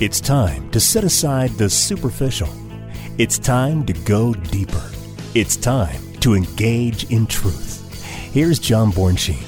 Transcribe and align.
It's 0.00 0.20
time 0.20 0.70
to 0.70 0.78
set 0.78 1.02
aside 1.02 1.50
the 1.58 1.68
superficial. 1.68 2.48
It's 3.18 3.36
time 3.36 3.84
to 3.86 3.92
go 3.92 4.32
deeper. 4.32 4.92
It's 5.34 5.56
time 5.56 6.12
to 6.20 6.34
engage 6.34 7.10
in 7.10 7.26
truth. 7.26 7.92
Here's 8.32 8.60
John 8.60 8.92
Bornschein. 8.92 9.42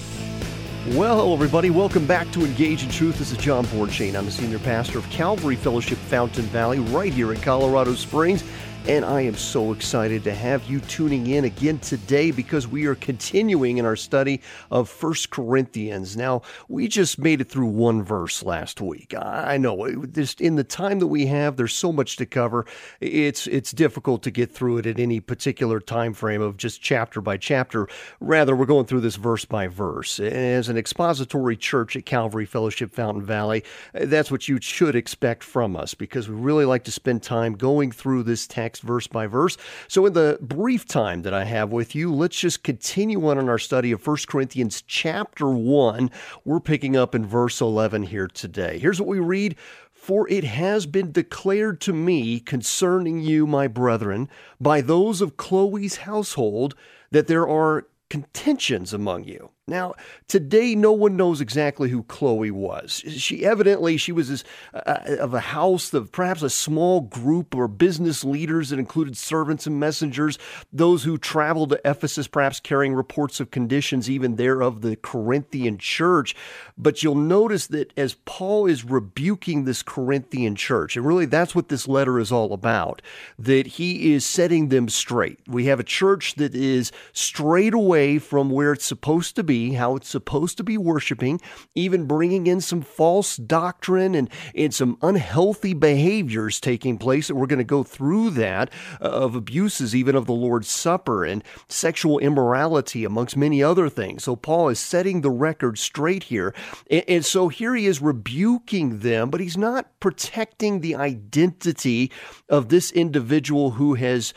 Well, 0.96 1.18
hello, 1.20 1.34
everybody. 1.34 1.70
Welcome 1.70 2.04
back 2.04 2.32
to 2.32 2.44
Engage 2.44 2.82
in 2.82 2.90
Truth. 2.90 3.20
This 3.20 3.30
is 3.30 3.38
John 3.38 3.64
Bornschein. 3.66 4.16
I'm 4.16 4.24
the 4.24 4.32
senior 4.32 4.58
pastor 4.58 4.98
of 4.98 5.08
Calvary 5.08 5.54
Fellowship 5.54 5.98
Fountain 5.98 6.46
Valley 6.46 6.80
right 6.80 7.12
here 7.12 7.32
in 7.32 7.40
Colorado 7.40 7.94
Springs. 7.94 8.42
And 8.88 9.04
I 9.04 9.20
am 9.20 9.36
so 9.36 9.72
excited 9.72 10.24
to 10.24 10.34
have 10.34 10.64
you 10.64 10.80
tuning 10.80 11.26
in 11.26 11.44
again 11.44 11.78
today 11.78 12.30
because 12.30 12.66
we 12.66 12.86
are 12.86 12.94
continuing 12.94 13.76
in 13.76 13.84
our 13.84 13.94
study 13.94 14.40
of 14.70 14.88
First 14.88 15.28
Corinthians. 15.28 16.16
Now, 16.16 16.42
we 16.66 16.88
just 16.88 17.18
made 17.18 17.42
it 17.42 17.48
through 17.50 17.66
one 17.66 18.02
verse 18.02 18.42
last 18.42 18.80
week. 18.80 19.14
I 19.14 19.58
know 19.58 20.06
just 20.06 20.40
in 20.40 20.56
the 20.56 20.64
time 20.64 20.98
that 21.00 21.08
we 21.08 21.26
have, 21.26 21.56
there's 21.56 21.74
so 21.74 21.92
much 21.92 22.16
to 22.16 22.26
cover. 22.26 22.64
It's 23.00 23.46
it's 23.46 23.70
difficult 23.70 24.22
to 24.22 24.30
get 24.30 24.50
through 24.50 24.78
it 24.78 24.86
at 24.86 24.98
any 24.98 25.20
particular 25.20 25.78
time 25.78 26.14
frame 26.14 26.40
of 26.40 26.56
just 26.56 26.80
chapter 26.80 27.20
by 27.20 27.36
chapter. 27.36 27.86
Rather, 28.18 28.56
we're 28.56 28.66
going 28.66 28.86
through 28.86 29.02
this 29.02 29.16
verse 29.16 29.44
by 29.44 29.68
verse. 29.68 30.18
As 30.18 30.68
an 30.70 30.78
expository 30.78 31.56
church 31.56 31.96
at 31.96 32.06
Calvary 32.06 32.46
Fellowship 32.46 32.92
Fountain 32.92 33.24
Valley, 33.24 33.62
that's 33.92 34.30
what 34.30 34.48
you 34.48 34.58
should 34.60 34.96
expect 34.96 35.44
from 35.44 35.76
us 35.76 35.92
because 35.92 36.28
we 36.28 36.34
really 36.34 36.64
like 36.64 36.84
to 36.84 36.92
spend 36.92 37.22
time 37.22 37.52
going 37.52 37.92
through 37.92 38.22
this 38.22 38.46
text 38.46 38.69
text 38.70 38.82
verse 38.82 39.08
by 39.08 39.26
verse. 39.26 39.56
So, 39.88 40.06
in 40.06 40.12
the 40.12 40.38
brief 40.40 40.86
time 40.86 41.22
that 41.22 41.34
I 41.34 41.42
have 41.44 41.72
with 41.72 41.94
you, 41.96 42.14
let's 42.14 42.38
just 42.38 42.62
continue 42.62 43.28
on 43.28 43.38
in 43.38 43.48
our 43.48 43.58
study 43.58 43.90
of 43.90 44.06
1 44.06 44.16
Corinthians 44.28 44.82
chapter 44.86 45.48
1. 45.48 46.08
We're 46.44 46.60
picking 46.60 46.96
up 46.96 47.14
in 47.14 47.26
verse 47.26 47.60
11 47.60 48.04
here 48.04 48.28
today. 48.28 48.78
Here's 48.78 49.00
what 49.00 49.08
we 49.08 49.18
read 49.18 49.56
for 49.92 50.28
it 50.30 50.44
has 50.44 50.86
been 50.86 51.12
declared 51.12 51.80
to 51.82 51.92
me 51.92 52.40
concerning 52.40 53.20
you, 53.20 53.46
my 53.46 53.66
brethren, 53.66 54.30
by 54.60 54.80
those 54.80 55.20
of 55.20 55.36
Chloe's 55.36 55.96
household, 55.96 56.74
that 57.10 57.26
there 57.26 57.46
are 57.46 57.86
contentions 58.08 58.94
among 58.94 59.24
you. 59.24 59.50
Now, 59.70 59.94
today, 60.26 60.74
no 60.74 60.90
one 60.90 61.16
knows 61.16 61.40
exactly 61.40 61.90
who 61.90 62.02
Chloe 62.02 62.50
was. 62.50 63.04
She 63.06 63.46
evidently 63.46 63.96
she 63.96 64.10
was 64.10 64.28
this, 64.28 64.44
uh, 64.74 65.16
of 65.20 65.32
a 65.32 65.40
house 65.40 65.94
of 65.94 66.10
perhaps 66.10 66.42
a 66.42 66.50
small 66.50 67.02
group 67.02 67.54
or 67.54 67.68
business 67.68 68.24
leaders 68.24 68.70
that 68.70 68.80
included 68.80 69.16
servants 69.16 69.68
and 69.68 69.78
messengers, 69.78 70.38
those 70.72 71.04
who 71.04 71.16
traveled 71.16 71.70
to 71.70 71.80
Ephesus, 71.84 72.26
perhaps 72.26 72.58
carrying 72.58 72.94
reports 72.94 73.38
of 73.38 73.52
conditions 73.52 74.10
even 74.10 74.34
there 74.34 74.60
of 74.60 74.80
the 74.82 74.96
Corinthian 74.96 75.78
church. 75.78 76.34
But 76.76 77.04
you'll 77.04 77.14
notice 77.14 77.68
that 77.68 77.96
as 77.96 78.14
Paul 78.24 78.66
is 78.66 78.84
rebuking 78.84 79.64
this 79.64 79.84
Corinthian 79.84 80.56
church, 80.56 80.96
and 80.96 81.06
really 81.06 81.26
that's 81.26 81.54
what 81.54 81.68
this 81.68 81.86
letter 81.86 82.18
is 82.18 82.32
all 82.32 82.52
about, 82.52 83.02
that 83.38 83.68
he 83.68 84.12
is 84.12 84.26
setting 84.26 84.68
them 84.68 84.88
straight. 84.88 85.38
We 85.46 85.66
have 85.66 85.78
a 85.78 85.84
church 85.84 86.34
that 86.34 86.56
is 86.56 86.90
straight 87.12 87.72
away 87.72 88.18
from 88.18 88.50
where 88.50 88.72
it's 88.72 88.84
supposed 88.84 89.36
to 89.36 89.44
be 89.44 89.59
how 89.68 89.96
it's 89.96 90.08
supposed 90.08 90.56
to 90.56 90.64
be 90.64 90.78
worshiping, 90.78 91.40
even 91.74 92.06
bringing 92.06 92.46
in 92.46 92.60
some 92.60 92.82
false 92.82 93.36
doctrine 93.36 94.14
and, 94.14 94.30
and 94.54 94.74
some 94.74 94.96
unhealthy 95.02 95.74
behaviors 95.74 96.60
taking 96.60 96.98
place. 96.98 97.28
And 97.28 97.38
we're 97.38 97.46
going 97.46 97.58
to 97.58 97.64
go 97.64 97.82
through 97.82 98.30
that 98.30 98.70
uh, 99.00 99.04
of 99.04 99.34
abuses, 99.34 99.94
even 99.94 100.16
of 100.16 100.26
the 100.26 100.32
Lord's 100.32 100.68
Supper 100.68 101.24
and 101.24 101.44
sexual 101.68 102.18
immorality, 102.18 103.04
amongst 103.04 103.36
many 103.36 103.62
other 103.62 103.88
things. 103.88 104.24
So 104.24 104.34
Paul 104.36 104.70
is 104.70 104.80
setting 104.80 105.20
the 105.20 105.30
record 105.30 105.78
straight 105.78 106.24
here. 106.24 106.54
And, 106.90 107.04
and 107.06 107.24
so 107.24 107.48
here 107.48 107.74
he 107.74 107.86
is 107.86 108.00
rebuking 108.00 109.00
them, 109.00 109.30
but 109.30 109.40
he's 109.40 109.58
not 109.58 110.00
protecting 110.00 110.80
the 110.80 110.94
identity 110.94 112.10
of 112.48 112.68
this 112.68 112.90
individual 112.90 113.72
who 113.72 113.94
has 113.94 114.32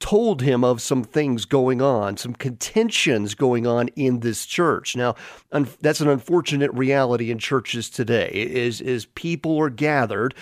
told 0.00 0.42
him 0.42 0.64
of 0.64 0.80
some 0.80 1.04
things 1.04 1.44
going 1.44 1.82
on, 1.82 2.16
some 2.16 2.34
contentions 2.34 3.34
going 3.34 3.66
on 3.66 3.88
in 3.88 4.20
this 4.20 4.46
church. 4.46 4.96
Now, 4.96 5.14
un- 5.52 5.68
that's 5.80 6.00
an 6.00 6.08
unfortunate 6.08 6.72
reality 6.72 7.30
in 7.30 7.38
churches 7.38 7.90
today. 7.90 8.30
Is 8.32 8.80
is 8.80 9.06
people 9.06 9.58
are 9.60 9.70
gathered 9.70 10.34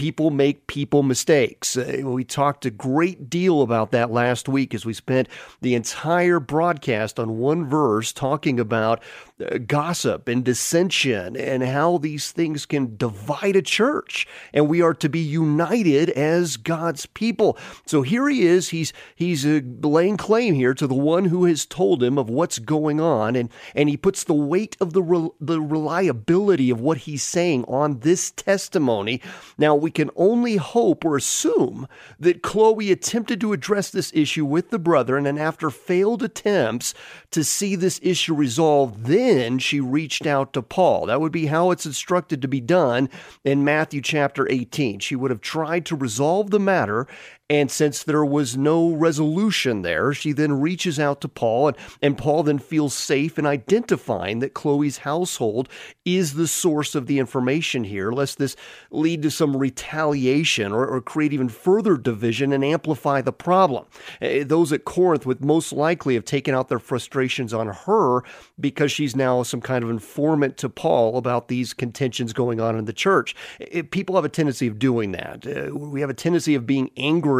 people 0.00 0.30
make 0.30 0.66
people 0.66 1.02
mistakes. 1.02 1.76
Uh, 1.76 2.00
we 2.02 2.24
talked 2.24 2.64
a 2.64 2.70
great 2.70 3.28
deal 3.28 3.60
about 3.60 3.90
that 3.90 4.10
last 4.10 4.48
week 4.48 4.72
as 4.72 4.86
we 4.86 4.94
spent 4.94 5.28
the 5.60 5.74
entire 5.74 6.40
broadcast 6.40 7.20
on 7.20 7.36
one 7.36 7.66
verse 7.66 8.10
talking 8.10 8.58
about 8.58 9.02
uh, 9.44 9.58
gossip 9.58 10.26
and 10.26 10.42
dissension 10.42 11.36
and 11.36 11.62
how 11.62 11.98
these 11.98 12.32
things 12.32 12.64
can 12.64 12.96
divide 12.96 13.56
a 13.56 13.60
church 13.60 14.26
and 14.54 14.70
we 14.70 14.80
are 14.80 14.94
to 14.94 15.10
be 15.10 15.20
united 15.20 16.08
as 16.10 16.56
God's 16.56 17.04
people. 17.04 17.58
So 17.84 18.00
here 18.00 18.26
he 18.30 18.46
is 18.46 18.70
he's 18.70 18.94
he's 19.14 19.44
uh, 19.44 19.60
laying 19.82 20.16
claim 20.16 20.54
here 20.54 20.72
to 20.72 20.86
the 20.86 20.94
one 20.94 21.26
who 21.26 21.44
has 21.44 21.66
told 21.66 22.02
him 22.02 22.16
of 22.16 22.30
what's 22.30 22.58
going 22.58 23.02
on 23.02 23.36
and 23.36 23.50
and 23.74 23.90
he 23.90 23.98
puts 23.98 24.24
the 24.24 24.32
weight 24.32 24.78
of 24.80 24.94
the 24.94 25.02
re- 25.02 25.30
the 25.42 25.60
reliability 25.60 26.70
of 26.70 26.80
what 26.80 26.98
he's 26.98 27.22
saying 27.22 27.66
on 27.68 27.98
this 28.00 28.30
testimony. 28.30 29.20
Now 29.58 29.74
we 29.74 29.89
we 29.90 29.92
can 29.92 30.10
only 30.14 30.54
hope 30.54 31.04
or 31.04 31.16
assume 31.16 31.88
that 32.20 32.42
Chloe 32.42 32.92
attempted 32.92 33.40
to 33.40 33.52
address 33.52 33.90
this 33.90 34.12
issue 34.14 34.44
with 34.44 34.70
the 34.70 34.78
brethren, 34.78 35.26
and 35.26 35.36
after 35.36 35.68
failed 35.68 36.22
attempts 36.22 36.94
to 37.32 37.42
see 37.42 37.74
this 37.74 37.98
issue 38.00 38.32
resolved, 38.32 39.06
then 39.06 39.58
she 39.58 39.80
reached 39.80 40.26
out 40.26 40.52
to 40.52 40.62
Paul. 40.62 41.06
That 41.06 41.20
would 41.20 41.32
be 41.32 41.46
how 41.46 41.72
it's 41.72 41.86
instructed 41.86 42.40
to 42.40 42.46
be 42.46 42.60
done 42.60 43.08
in 43.42 43.64
Matthew 43.64 44.00
chapter 44.00 44.46
18. 44.48 45.00
She 45.00 45.16
would 45.16 45.32
have 45.32 45.40
tried 45.40 45.84
to 45.86 45.96
resolve 45.96 46.50
the 46.50 46.60
matter 46.60 47.08
and 47.50 47.68
since 47.68 48.04
there 48.04 48.24
was 48.24 48.56
no 48.56 48.92
resolution 48.92 49.82
there, 49.82 50.14
she 50.14 50.30
then 50.30 50.60
reaches 50.60 51.00
out 51.00 51.20
to 51.22 51.28
Paul, 51.28 51.68
and, 51.68 51.76
and 52.00 52.16
Paul 52.16 52.44
then 52.44 52.60
feels 52.60 52.94
safe 52.94 53.40
in 53.40 53.44
identifying 53.44 54.38
that 54.38 54.54
Chloe's 54.54 54.98
household 54.98 55.68
is 56.04 56.34
the 56.34 56.46
source 56.46 56.94
of 56.94 57.08
the 57.08 57.18
information 57.18 57.82
here, 57.82 58.12
lest 58.12 58.38
this 58.38 58.54
lead 58.92 59.22
to 59.22 59.32
some 59.32 59.56
retaliation 59.56 60.70
or, 60.70 60.86
or 60.86 61.00
create 61.00 61.32
even 61.32 61.48
further 61.48 61.96
division 61.96 62.52
and 62.52 62.64
amplify 62.64 63.20
the 63.20 63.32
problem. 63.32 63.84
Uh, 64.22 64.44
those 64.44 64.72
at 64.72 64.84
Corinth 64.84 65.26
would 65.26 65.44
most 65.44 65.72
likely 65.72 66.14
have 66.14 66.24
taken 66.24 66.54
out 66.54 66.68
their 66.68 66.78
frustrations 66.78 67.52
on 67.52 67.66
her 67.66 68.22
because 68.60 68.92
she's 68.92 69.16
now 69.16 69.42
some 69.42 69.60
kind 69.60 69.82
of 69.82 69.90
informant 69.90 70.56
to 70.58 70.68
Paul 70.68 71.16
about 71.16 71.48
these 71.48 71.74
contentions 71.74 72.32
going 72.32 72.60
on 72.60 72.78
in 72.78 72.84
the 72.84 72.92
church. 72.92 73.34
Uh, 73.74 73.82
people 73.90 74.14
have 74.14 74.24
a 74.24 74.28
tendency 74.28 74.68
of 74.68 74.78
doing 74.78 75.10
that. 75.12 75.44
Uh, 75.44 75.74
we 75.74 76.00
have 76.00 76.10
a 76.10 76.14
tendency 76.14 76.54
of 76.54 76.64
being 76.64 76.92
angry 76.96 77.39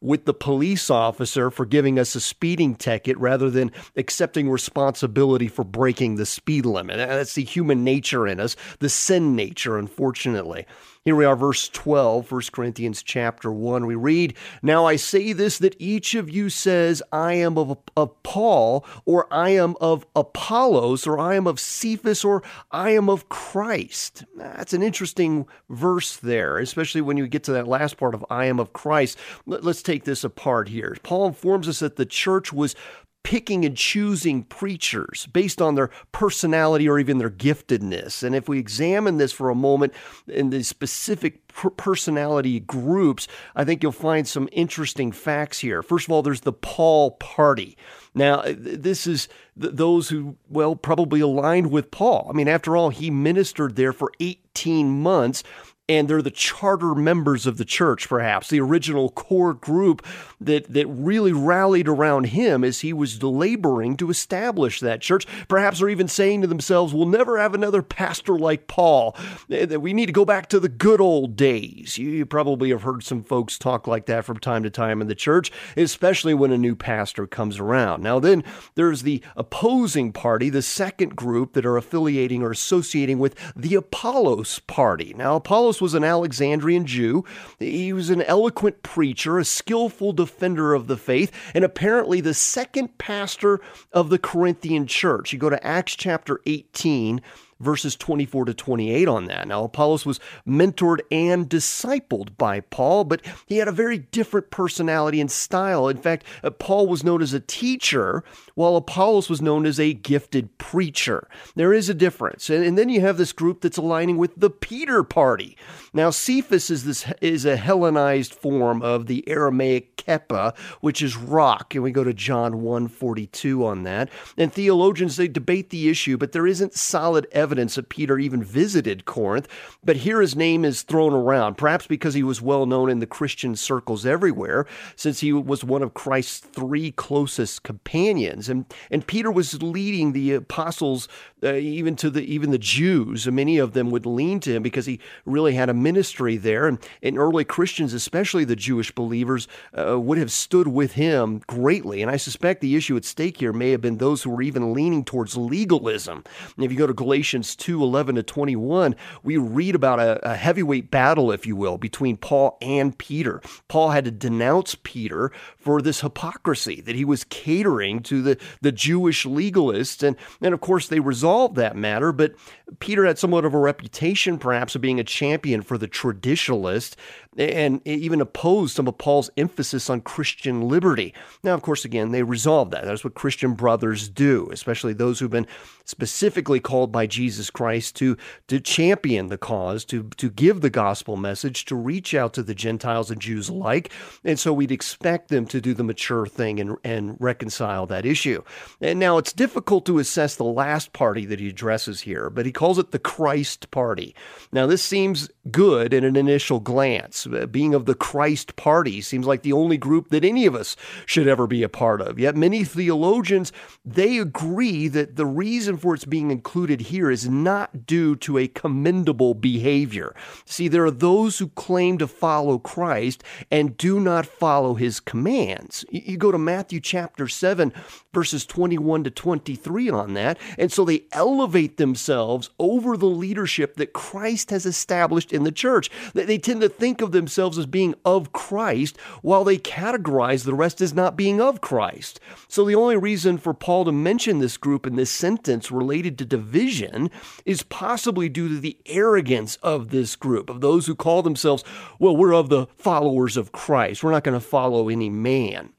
with 0.00 0.24
the 0.24 0.34
police 0.34 0.90
officer 0.90 1.50
for 1.50 1.64
giving 1.64 1.98
us 1.98 2.14
a 2.14 2.20
speeding 2.20 2.74
ticket 2.74 3.16
rather 3.18 3.50
than 3.50 3.70
accepting 3.96 4.50
responsibility 4.50 5.48
for 5.48 5.64
breaking 5.64 6.16
the 6.16 6.26
speed 6.26 6.66
limit. 6.66 6.96
That's 6.96 7.34
the 7.34 7.44
human 7.44 7.84
nature 7.84 8.26
in 8.26 8.40
us, 8.40 8.56
the 8.80 8.88
sin 8.88 9.36
nature, 9.36 9.78
unfortunately. 9.78 10.66
Here 11.04 11.16
we 11.16 11.24
are, 11.24 11.34
verse 11.34 11.68
12, 11.68 12.30
1 12.30 12.42
Corinthians 12.52 13.02
chapter 13.02 13.50
1. 13.50 13.86
We 13.86 13.96
read, 13.96 14.34
Now 14.62 14.86
I 14.86 14.94
say 14.94 15.32
this 15.32 15.58
that 15.58 15.74
each 15.80 16.14
of 16.14 16.30
you 16.30 16.48
says, 16.48 17.02
I 17.10 17.32
am 17.32 17.58
of, 17.58 17.76
of 17.96 18.22
Paul, 18.22 18.86
or 19.04 19.26
I 19.34 19.48
am 19.48 19.74
of 19.80 20.06
Apollos, 20.14 21.04
or 21.04 21.18
I 21.18 21.34
am 21.34 21.48
of 21.48 21.58
Cephas, 21.58 22.24
or 22.24 22.44
I 22.70 22.90
am 22.90 23.08
of 23.08 23.28
Christ. 23.28 24.22
That's 24.36 24.74
an 24.74 24.84
interesting 24.84 25.48
verse 25.68 26.18
there, 26.18 26.58
especially 26.58 27.00
when 27.00 27.16
you 27.16 27.26
get 27.26 27.42
to 27.44 27.52
that 27.52 27.66
last 27.66 27.96
part 27.96 28.14
of 28.14 28.24
I 28.30 28.44
am 28.44 28.60
of 28.60 28.72
Christ. 28.72 29.18
Let's 29.44 29.82
take 29.82 30.04
this 30.04 30.22
apart 30.22 30.68
here. 30.68 30.96
Paul 31.02 31.26
informs 31.26 31.68
us 31.68 31.80
that 31.80 31.96
the 31.96 32.06
church 32.06 32.52
was 32.52 32.76
picking 33.22 33.64
and 33.64 33.76
choosing 33.76 34.42
preachers 34.42 35.26
based 35.32 35.62
on 35.62 35.74
their 35.74 35.90
personality 36.10 36.88
or 36.88 36.98
even 36.98 37.18
their 37.18 37.30
giftedness. 37.30 38.22
And 38.22 38.34
if 38.34 38.48
we 38.48 38.58
examine 38.58 39.18
this 39.18 39.32
for 39.32 39.48
a 39.48 39.54
moment 39.54 39.92
in 40.26 40.50
the 40.50 40.62
specific 40.62 41.46
personality 41.76 42.60
groups, 42.60 43.28
I 43.54 43.64
think 43.64 43.82
you'll 43.82 43.92
find 43.92 44.26
some 44.26 44.48
interesting 44.52 45.12
facts 45.12 45.60
here. 45.60 45.82
First 45.82 46.08
of 46.08 46.12
all, 46.12 46.22
there's 46.22 46.40
the 46.40 46.52
Paul 46.52 47.12
party. 47.12 47.76
Now, 48.14 48.40
uh, 48.40 48.54
this 48.56 49.06
is 49.06 49.28
th- 49.60 49.74
those 49.74 50.08
who, 50.08 50.36
well, 50.48 50.76
probably 50.76 51.20
aligned 51.20 51.70
with 51.70 51.90
Paul. 51.90 52.26
I 52.28 52.32
mean, 52.32 52.48
after 52.48 52.76
all, 52.76 52.90
he 52.90 53.10
ministered 53.10 53.76
there 53.76 53.92
for 53.92 54.12
18 54.20 54.88
months 55.02 55.42
and 55.88 56.08
they're 56.08 56.22
the 56.22 56.30
charter 56.30 56.94
members 56.94 57.46
of 57.46 57.58
the 57.58 57.64
church, 57.64 58.08
perhaps 58.08 58.48
the 58.48 58.60
original 58.60 59.10
core 59.10 59.52
group 59.52 60.06
that 60.40 60.72
that 60.72 60.86
really 60.86 61.32
rallied 61.32 61.88
around 61.88 62.24
him 62.24 62.64
as 62.64 62.80
he 62.80 62.92
was 62.92 63.22
laboring 63.22 63.96
to 63.96 64.08
establish 64.08 64.80
that 64.80 65.00
church. 65.00 65.26
Perhaps 65.48 65.78
they're 65.78 65.88
even 65.88 66.08
saying 66.08 66.40
to 66.40 66.46
themselves, 66.46 66.94
"We'll 66.94 67.06
never 67.06 67.38
have 67.38 67.54
another 67.54 67.82
pastor 67.82 68.38
like 68.38 68.68
Paul. 68.68 69.16
Eh, 69.50 69.66
that 69.66 69.80
we 69.80 69.92
need 69.92 70.06
to 70.06 70.12
go 70.12 70.24
back 70.24 70.48
to 70.50 70.60
the 70.60 70.68
good 70.68 71.00
old 71.00 71.36
days." 71.36 71.98
You 71.98 72.26
probably 72.26 72.70
have 72.70 72.82
heard 72.82 73.02
some 73.02 73.22
folks 73.22 73.58
talk 73.58 73.86
like 73.86 74.06
that 74.06 74.24
from 74.24 74.38
time 74.38 74.62
to 74.62 74.70
time 74.70 75.00
in 75.00 75.08
the 75.08 75.14
church, 75.14 75.50
especially 75.76 76.34
when 76.34 76.52
a 76.52 76.58
new 76.58 76.76
pastor 76.76 77.26
comes 77.26 77.58
around. 77.58 78.02
Now, 78.02 78.18
then 78.18 78.44
there's 78.76 79.02
the 79.02 79.22
opposing 79.36 80.12
party, 80.12 80.48
the 80.48 80.62
second 80.62 81.16
group 81.16 81.52
that 81.54 81.66
are 81.66 81.76
affiliating 81.76 82.42
or 82.42 82.50
associating 82.50 83.18
with 83.18 83.34
the 83.56 83.74
Apollos 83.74 84.60
party. 84.60 85.14
Now, 85.16 85.36
Apollos 85.36 85.71
Apollos 85.72 85.80
was 85.80 85.94
an 85.94 86.04
Alexandrian 86.04 86.84
Jew. 86.84 87.24
He 87.58 87.94
was 87.94 88.10
an 88.10 88.20
eloquent 88.20 88.82
preacher, 88.82 89.38
a 89.38 89.44
skillful 89.44 90.12
defender 90.12 90.74
of 90.74 90.86
the 90.86 90.98
faith, 90.98 91.32
and 91.54 91.64
apparently 91.64 92.20
the 92.20 92.34
second 92.34 92.98
pastor 92.98 93.58
of 93.90 94.10
the 94.10 94.18
Corinthian 94.18 94.86
church. 94.86 95.32
You 95.32 95.38
go 95.38 95.48
to 95.48 95.66
Acts 95.66 95.96
chapter 95.96 96.42
18, 96.44 97.22
verses 97.62 97.96
24 97.96 98.46
to 98.46 98.54
28 98.54 99.08
on 99.08 99.26
that. 99.26 99.48
Now, 99.48 99.64
Apollos 99.64 100.04
was 100.04 100.20
mentored 100.46 101.00
and 101.10 101.48
discipled 101.48 102.36
by 102.36 102.60
Paul, 102.60 103.04
but 103.04 103.22
he 103.46 103.58
had 103.58 103.68
a 103.68 103.72
very 103.72 103.98
different 103.98 104.50
personality 104.50 105.20
and 105.20 105.30
style. 105.30 105.88
In 105.88 105.96
fact, 105.96 106.26
uh, 106.42 106.50
Paul 106.50 106.88
was 106.88 107.04
known 107.04 107.22
as 107.22 107.32
a 107.32 107.40
teacher, 107.40 108.24
while 108.54 108.76
Apollos 108.76 109.30
was 109.30 109.40
known 109.40 109.64
as 109.64 109.78
a 109.78 109.94
gifted 109.94 110.58
preacher. 110.58 111.28
There 111.54 111.72
is 111.72 111.88
a 111.88 111.94
difference. 111.94 112.50
And, 112.50 112.64
and 112.64 112.76
then 112.76 112.88
you 112.88 113.00
have 113.00 113.16
this 113.16 113.32
group 113.32 113.60
that's 113.60 113.78
aligning 113.78 114.18
with 114.18 114.34
the 114.36 114.50
Peter 114.50 115.02
party. 115.02 115.56
Now, 115.92 116.10
Cephas 116.10 116.70
is 116.70 116.84
this 116.84 117.06
is 117.20 117.44
a 117.44 117.56
Hellenized 117.56 118.34
form 118.34 118.82
of 118.82 119.06
the 119.06 119.26
Aramaic 119.28 119.91
Kepha, 120.06 120.56
which 120.80 121.02
is 121.02 121.16
rock, 121.16 121.74
and 121.74 121.82
we 121.82 121.90
go 121.90 122.04
to 122.04 122.14
John 122.14 122.62
1:42 122.62 123.64
on 123.64 123.84
that. 123.84 124.08
And 124.36 124.52
theologians 124.52 125.16
they 125.16 125.28
debate 125.28 125.70
the 125.70 125.88
issue, 125.88 126.16
but 126.16 126.32
there 126.32 126.46
isn't 126.46 126.74
solid 126.74 127.26
evidence 127.32 127.74
that 127.74 127.88
Peter 127.88 128.18
even 128.18 128.42
visited 128.42 129.04
Corinth. 129.04 129.48
But 129.84 129.96
here 129.96 130.20
his 130.20 130.36
name 130.36 130.64
is 130.64 130.82
thrown 130.82 131.12
around, 131.12 131.56
perhaps 131.56 131.86
because 131.86 132.14
he 132.14 132.22
was 132.22 132.42
well 132.42 132.66
known 132.66 132.90
in 132.90 132.98
the 132.98 133.06
Christian 133.06 133.56
circles 133.56 134.06
everywhere, 134.06 134.66
since 134.96 135.20
he 135.20 135.32
was 135.32 135.64
one 135.64 135.82
of 135.82 135.94
Christ's 135.94 136.38
three 136.38 136.90
closest 136.90 137.62
companions. 137.62 138.48
And 138.48 138.66
and 138.90 139.06
Peter 139.06 139.30
was 139.30 139.62
leading 139.62 140.12
the 140.12 140.34
apostles 140.34 141.08
uh, 141.42 141.54
even 141.54 141.96
to 141.96 142.10
the 142.10 142.22
even 142.22 142.50
the 142.50 142.58
Jews. 142.58 143.26
Many 143.26 143.58
of 143.58 143.72
them 143.72 143.90
would 143.90 144.06
lean 144.06 144.40
to 144.40 144.54
him 144.54 144.62
because 144.62 144.86
he 144.86 145.00
really 145.24 145.54
had 145.54 145.68
a 145.68 145.74
ministry 145.74 146.36
there, 146.36 146.66
and, 146.66 146.78
and 147.02 147.18
early 147.18 147.44
Christians, 147.44 147.92
especially 147.94 148.44
the 148.44 148.56
Jewish 148.56 148.92
believers, 148.92 149.48
uh, 149.76 149.91
Uh, 149.92 149.98
would 149.98 150.18
have 150.18 150.32
stood 150.32 150.68
with 150.68 150.92
him 150.92 151.42
greatly. 151.46 152.02
And 152.02 152.10
I 152.10 152.16
suspect 152.16 152.60
the 152.60 152.76
issue 152.76 152.96
at 152.96 153.04
stake 153.04 153.38
here 153.38 153.52
may 153.52 153.70
have 153.70 153.80
been 153.80 153.98
those 153.98 154.22
who 154.22 154.30
were 154.30 154.42
even 154.42 154.72
leaning 154.72 155.04
towards 155.04 155.36
legalism. 155.36 156.24
And 156.56 156.64
if 156.64 156.72
you 156.72 156.78
go 156.78 156.86
to 156.86 156.94
Galatians 156.94 157.56
2 157.56 157.82
11 157.82 158.14
to 158.16 158.22
21, 158.22 158.94
we 159.22 159.36
read 159.36 159.74
about 159.74 160.00
a, 160.00 160.30
a 160.30 160.36
heavyweight 160.36 160.90
battle, 160.90 161.32
if 161.32 161.46
you 161.46 161.56
will, 161.56 161.78
between 161.78 162.16
Paul 162.16 162.58
and 162.60 162.96
Peter. 162.96 163.40
Paul 163.68 163.90
had 163.90 164.04
to 164.04 164.10
denounce 164.10 164.76
Peter 164.82 165.32
for 165.56 165.82
this 165.82 166.00
hypocrisy 166.00 166.80
that 166.80 166.96
he 166.96 167.04
was 167.04 167.24
catering 167.24 168.00
to 168.02 168.22
the, 168.22 168.38
the 168.60 168.72
Jewish 168.72 169.24
legalists. 169.24 170.02
And, 170.02 170.16
and 170.40 170.54
of 170.54 170.60
course, 170.60 170.88
they 170.88 171.00
resolved 171.00 171.56
that 171.56 171.76
matter, 171.76 172.12
but 172.12 172.34
Peter 172.78 173.04
had 173.04 173.18
somewhat 173.18 173.44
of 173.44 173.54
a 173.54 173.58
reputation, 173.58 174.38
perhaps, 174.38 174.74
of 174.74 174.80
being 174.80 175.00
a 175.00 175.04
champion 175.04 175.62
for 175.62 175.76
the 175.76 175.88
traditionalist 175.88 176.96
and 177.38 177.80
even 177.86 178.20
opposed 178.20 178.76
some 178.76 178.86
of 178.86 178.98
Paul's 178.98 179.30
emphasis 179.36 179.88
on 179.88 180.02
Christian 180.02 180.68
liberty. 180.68 181.14
Now, 181.42 181.54
of 181.54 181.62
course, 181.62 181.84
again, 181.84 182.12
they 182.12 182.22
resolved 182.22 182.72
that. 182.72 182.84
That's 182.84 183.04
what 183.04 183.14
Christian 183.14 183.54
brothers 183.54 184.08
do, 184.08 184.48
especially 184.52 184.92
those 184.92 185.18
who've 185.18 185.30
been 185.30 185.46
specifically 185.84 186.60
called 186.60 186.92
by 186.92 187.06
Jesus 187.06 187.50
Christ 187.50 187.96
to, 187.96 188.16
to 188.48 188.60
champion 188.60 189.28
the 189.28 189.38
cause, 189.38 189.84
to, 189.86 190.04
to 190.16 190.30
give 190.30 190.60
the 190.60 190.70
gospel 190.70 191.16
message, 191.16 191.64
to 191.66 191.74
reach 191.74 192.14
out 192.14 192.34
to 192.34 192.42
the 192.42 192.54
Gentiles 192.54 193.10
and 193.10 193.20
Jews 193.20 193.48
alike. 193.48 193.90
And 194.24 194.38
so 194.38 194.52
we'd 194.52 194.70
expect 194.70 195.28
them 195.28 195.46
to 195.46 195.60
do 195.60 195.74
the 195.74 195.84
mature 195.84 196.26
thing 196.26 196.60
and, 196.60 196.76
and 196.84 197.16
reconcile 197.18 197.86
that 197.86 198.06
issue. 198.06 198.42
And 198.80 198.98
now 198.98 199.18
it's 199.18 199.32
difficult 199.32 199.86
to 199.86 199.98
assess 199.98 200.36
the 200.36 200.44
last 200.44 200.92
party 200.92 201.26
that 201.26 201.40
he 201.40 201.48
addresses 201.48 202.02
here, 202.02 202.30
but 202.30 202.46
he 202.46 202.52
calls 202.52 202.78
it 202.78 202.90
the 202.90 202.98
Christ 202.98 203.70
party. 203.70 204.14
Now, 204.52 204.66
this 204.66 204.82
seems 204.82 205.30
good 205.50 205.92
in 205.92 206.04
an 206.04 206.16
initial 206.16 206.60
glance. 206.60 207.21
Uh, 207.26 207.46
being 207.46 207.74
of 207.74 207.86
the 207.86 207.94
Christ 207.94 208.56
party 208.56 209.00
seems 209.00 209.26
like 209.26 209.42
the 209.42 209.52
only 209.52 209.76
group 209.76 210.08
that 210.08 210.24
any 210.24 210.46
of 210.46 210.54
us 210.54 210.76
should 211.06 211.28
ever 211.28 211.46
be 211.46 211.62
a 211.62 211.68
part 211.68 212.00
of. 212.00 212.18
Yet 212.18 212.36
many 212.36 212.64
theologians, 212.64 213.52
they 213.84 214.18
agree 214.18 214.88
that 214.88 215.16
the 215.16 215.26
reason 215.26 215.76
for 215.76 215.94
its 215.94 216.04
being 216.04 216.30
included 216.30 216.82
here 216.82 217.10
is 217.10 217.28
not 217.28 217.86
due 217.86 218.16
to 218.16 218.38
a 218.38 218.48
commendable 218.48 219.34
behavior. 219.34 220.14
See, 220.44 220.68
there 220.68 220.84
are 220.84 220.90
those 220.90 221.38
who 221.38 221.48
claim 221.48 221.98
to 221.98 222.06
follow 222.06 222.58
Christ 222.58 223.22
and 223.50 223.76
do 223.76 224.00
not 224.00 224.26
follow 224.26 224.74
his 224.74 225.00
commands. 225.00 225.84
You 225.90 226.16
go 226.16 226.32
to 226.32 226.38
Matthew 226.38 226.80
chapter 226.80 227.28
7, 227.28 227.72
verses 228.12 228.46
21 228.46 229.04
to 229.04 229.10
23 229.10 229.90
on 229.90 230.14
that, 230.14 230.38
and 230.58 230.72
so 230.72 230.84
they 230.84 231.04
elevate 231.12 231.76
themselves 231.76 232.50
over 232.58 232.96
the 232.96 233.06
leadership 233.06 233.76
that 233.76 233.92
Christ 233.92 234.50
has 234.50 234.66
established 234.66 235.32
in 235.32 235.44
the 235.44 235.52
church. 235.52 235.90
They 236.14 236.38
tend 236.38 236.60
to 236.62 236.68
think 236.68 237.00
of 237.00 237.11
themselves 237.12 237.58
as 237.58 237.66
being 237.66 237.94
of 238.04 238.32
Christ 238.32 238.96
while 239.22 239.44
they 239.44 239.58
categorize 239.58 240.44
the 240.44 240.54
rest 240.54 240.80
as 240.80 240.94
not 240.94 241.16
being 241.16 241.40
of 241.40 241.60
Christ. 241.60 242.20
So 242.48 242.64
the 242.64 242.74
only 242.74 242.96
reason 242.96 243.38
for 243.38 243.54
Paul 243.54 243.84
to 243.84 243.92
mention 243.92 244.38
this 244.38 244.56
group 244.56 244.86
in 244.86 244.96
this 244.96 245.10
sentence 245.10 245.70
related 245.70 246.18
to 246.18 246.24
division 246.24 247.10
is 247.44 247.62
possibly 247.62 248.28
due 248.28 248.48
to 248.48 248.58
the 248.58 248.76
arrogance 248.86 249.56
of 249.56 249.90
this 249.90 250.16
group, 250.16 250.50
of 250.50 250.60
those 250.60 250.86
who 250.86 250.94
call 250.94 251.22
themselves, 251.22 251.64
well, 251.98 252.16
we're 252.16 252.34
of 252.34 252.48
the 252.48 252.66
followers 252.76 253.36
of 253.36 253.52
Christ. 253.52 254.02
We're 254.02 254.10
not 254.10 254.24
going 254.24 254.38
to 254.38 254.46
follow 254.46 254.88
any 254.88 255.10
man. 255.10 255.72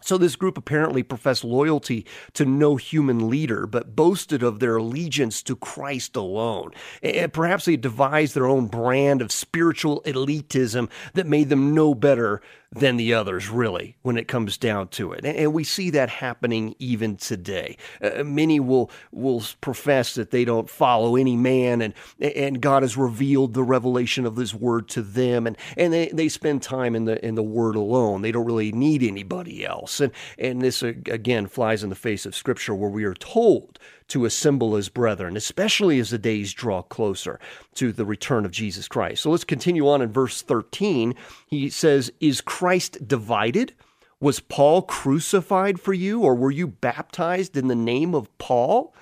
So, 0.00 0.18
this 0.18 0.36
group 0.36 0.56
apparently 0.56 1.02
professed 1.02 1.44
loyalty 1.44 2.06
to 2.34 2.44
no 2.44 2.76
human 2.76 3.28
leader, 3.28 3.66
but 3.66 3.96
boasted 3.96 4.42
of 4.42 4.60
their 4.60 4.76
allegiance 4.76 5.42
to 5.44 5.56
Christ 5.56 6.16
alone. 6.16 6.72
And 7.02 7.32
perhaps 7.32 7.64
they 7.64 7.76
devised 7.76 8.34
their 8.34 8.46
own 8.46 8.66
brand 8.66 9.22
of 9.22 9.32
spiritual 9.32 10.02
elitism 10.02 10.90
that 11.14 11.26
made 11.26 11.48
them 11.48 11.74
no 11.74 11.94
better 11.94 12.40
than 12.70 12.98
the 12.98 13.14
others, 13.14 13.48
really, 13.48 13.96
when 14.02 14.18
it 14.18 14.28
comes 14.28 14.58
down 14.58 14.88
to 14.88 15.12
it. 15.12 15.24
And 15.24 15.54
we 15.54 15.64
see 15.64 15.88
that 15.90 16.10
happening 16.10 16.74
even 16.78 17.16
today. 17.16 17.78
Uh, 18.02 18.24
many 18.24 18.60
will 18.60 18.90
will 19.10 19.42
profess 19.60 20.14
that 20.14 20.30
they 20.30 20.44
don't 20.44 20.68
follow 20.68 21.16
any 21.16 21.34
man, 21.36 21.80
and 21.80 21.94
and 22.20 22.60
God 22.60 22.82
has 22.82 22.96
revealed 22.96 23.54
the 23.54 23.62
revelation 23.62 24.26
of 24.26 24.36
His 24.36 24.54
Word 24.54 24.88
to 24.90 25.02
them, 25.02 25.46
and 25.46 25.56
and 25.78 25.92
they, 25.92 26.08
they 26.08 26.28
spend 26.28 26.62
time 26.62 26.94
in 26.94 27.06
the 27.06 27.24
in 27.24 27.36
the 27.36 27.42
Word 27.42 27.74
alone. 27.74 28.20
They 28.20 28.32
don't 28.32 28.46
really 28.46 28.72
need 28.72 29.02
anybody 29.02 29.64
else. 29.64 30.00
And 30.00 30.12
and 30.38 30.60
this 30.60 30.82
uh, 30.82 30.92
again 31.06 31.46
flies 31.46 31.82
in 31.82 31.88
the 31.88 31.96
face 31.96 32.26
of 32.26 32.36
Scripture, 32.36 32.74
where 32.74 32.90
we 32.90 33.04
are 33.04 33.14
told 33.14 33.78
to 34.08 34.24
assemble 34.24 34.76
as 34.76 34.88
brethren, 34.88 35.36
especially 35.36 35.98
as 36.00 36.10
the 36.10 36.18
days 36.18 36.52
draw 36.52 36.82
closer 36.82 37.38
to 37.74 37.92
the 37.92 38.04
return 38.04 38.44
of 38.44 38.50
Jesus 38.50 38.88
Christ. 38.88 39.22
So 39.22 39.30
let's 39.30 39.44
continue 39.44 39.88
on 39.88 40.02
in 40.02 40.12
verse 40.12 40.42
13. 40.42 41.14
He 41.46 41.70
says, 41.70 42.12
Is 42.20 42.40
Christ 42.40 43.06
divided? 43.06 43.74
Was 44.20 44.40
Paul 44.40 44.82
crucified 44.82 45.78
for 45.78 45.92
you, 45.92 46.22
or 46.22 46.34
were 46.34 46.50
you 46.50 46.66
baptized 46.66 47.56
in 47.56 47.68
the 47.68 47.76
name 47.76 48.14
of 48.14 48.36
Paul? 48.38 48.92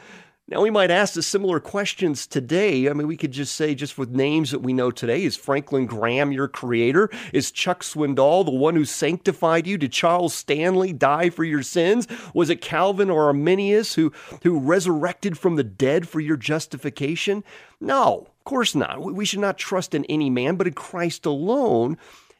Now, 0.48 0.60
we 0.60 0.70
might 0.70 0.92
ask 0.92 1.14
the 1.14 1.24
similar 1.24 1.58
questions 1.58 2.24
today. 2.24 2.88
I 2.88 2.92
mean, 2.92 3.08
we 3.08 3.16
could 3.16 3.32
just 3.32 3.56
say, 3.56 3.74
just 3.74 3.98
with 3.98 4.10
names 4.10 4.52
that 4.52 4.60
we 4.60 4.72
know 4.72 4.92
today, 4.92 5.24
is 5.24 5.34
Franklin 5.36 5.86
Graham 5.86 6.30
your 6.30 6.46
creator? 6.46 7.10
Is 7.32 7.50
Chuck 7.50 7.82
Swindoll 7.82 8.44
the 8.44 8.52
one 8.52 8.76
who 8.76 8.84
sanctified 8.84 9.66
you? 9.66 9.76
Did 9.76 9.90
Charles 9.90 10.34
Stanley 10.34 10.92
die 10.92 11.30
for 11.30 11.42
your 11.42 11.64
sins? 11.64 12.06
Was 12.32 12.48
it 12.48 12.60
Calvin 12.60 13.10
or 13.10 13.24
Arminius 13.24 13.94
who, 13.94 14.12
who 14.44 14.60
resurrected 14.60 15.36
from 15.36 15.56
the 15.56 15.64
dead 15.64 16.08
for 16.08 16.20
your 16.20 16.36
justification? 16.36 17.42
No, 17.80 18.28
of 18.28 18.44
course 18.44 18.76
not. 18.76 19.02
We 19.02 19.24
should 19.24 19.40
not 19.40 19.58
trust 19.58 19.96
in 19.96 20.04
any 20.04 20.30
man, 20.30 20.54
but 20.54 20.68
in 20.68 20.74
Christ 20.74 21.26
alone. 21.26 21.98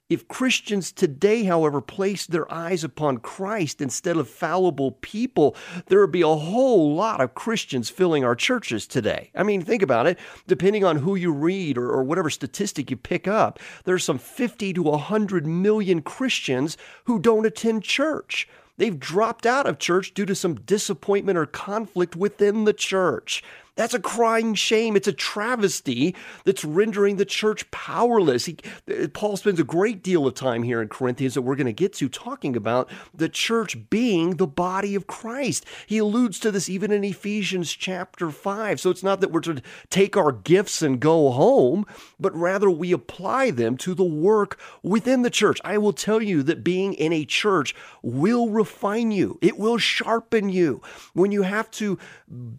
If 0.08 0.28
Christians 0.28 0.92
today, 0.92 1.42
however, 1.42 1.80
place 1.80 2.26
their 2.26 2.50
eyes 2.52 2.84
upon 2.84 3.18
Christ 3.18 3.80
instead 3.80 4.16
of 4.16 4.28
fallible 4.28 4.92
people, 4.92 5.56
there 5.86 5.98
would 5.98 6.12
be 6.12 6.22
a 6.22 6.28
whole 6.28 6.94
lot 6.94 7.20
of 7.20 7.34
Christians 7.34 7.90
filling 7.90 8.24
our 8.24 8.36
churches 8.36 8.86
today. 8.86 9.32
I 9.34 9.42
mean, 9.42 9.62
think 9.62 9.82
about 9.82 10.06
it. 10.06 10.16
Depending 10.46 10.84
on 10.84 10.98
who 10.98 11.16
you 11.16 11.32
read 11.32 11.76
or, 11.76 11.90
or 11.90 12.04
whatever 12.04 12.30
statistic 12.30 12.88
you 12.88 12.96
pick 12.96 13.26
up, 13.26 13.58
there's 13.82 14.04
some 14.04 14.18
50 14.18 14.74
to 14.74 14.82
100 14.84 15.44
million 15.44 16.02
Christians 16.02 16.76
who 17.06 17.18
don't 17.18 17.44
attend 17.44 17.82
church. 17.82 18.48
They've 18.76 19.00
dropped 19.00 19.44
out 19.44 19.66
of 19.66 19.80
church 19.80 20.14
due 20.14 20.26
to 20.26 20.36
some 20.36 20.54
disappointment 20.54 21.36
or 21.36 21.46
conflict 21.46 22.14
within 22.14 22.64
the 22.64 22.74
church. 22.74 23.42
That's 23.76 23.94
a 23.94 24.00
crying 24.00 24.54
shame. 24.54 24.96
It's 24.96 25.06
a 25.06 25.12
travesty 25.12 26.16
that's 26.44 26.64
rendering 26.64 27.16
the 27.16 27.26
church 27.26 27.70
powerless. 27.70 28.46
He, 28.46 28.56
uh, 28.90 29.08
Paul 29.12 29.36
spends 29.36 29.60
a 29.60 29.64
great 29.64 30.02
deal 30.02 30.26
of 30.26 30.34
time 30.34 30.62
here 30.62 30.80
in 30.80 30.88
Corinthians 30.88 31.34
that 31.34 31.42
we're 31.42 31.56
going 31.56 31.66
to 31.66 31.72
get 31.74 31.92
to 31.94 32.08
talking 32.08 32.56
about 32.56 32.90
the 33.14 33.28
church 33.28 33.90
being 33.90 34.36
the 34.36 34.46
body 34.46 34.94
of 34.94 35.06
Christ. 35.06 35.66
He 35.86 35.98
alludes 35.98 36.38
to 36.40 36.50
this 36.50 36.70
even 36.70 36.90
in 36.90 37.04
Ephesians 37.04 37.70
chapter 37.70 38.30
5. 38.30 38.80
So 38.80 38.88
it's 38.88 39.02
not 39.02 39.20
that 39.20 39.30
we're 39.30 39.40
to 39.40 39.60
take 39.90 40.16
our 40.16 40.32
gifts 40.32 40.80
and 40.80 40.98
go 40.98 41.30
home, 41.30 41.84
but 42.18 42.34
rather 42.34 42.70
we 42.70 42.92
apply 42.92 43.50
them 43.50 43.76
to 43.78 43.94
the 43.94 44.04
work 44.04 44.58
within 44.82 45.20
the 45.20 45.30
church. 45.30 45.60
I 45.64 45.76
will 45.76 45.92
tell 45.92 46.22
you 46.22 46.42
that 46.44 46.64
being 46.64 46.94
in 46.94 47.12
a 47.12 47.26
church 47.26 47.74
will 48.02 48.48
refine 48.48 49.10
you, 49.10 49.38
it 49.42 49.58
will 49.58 49.76
sharpen 49.76 50.48
you. 50.48 50.80
When 51.12 51.30
you 51.30 51.42
have 51.42 51.70
to 51.72 51.98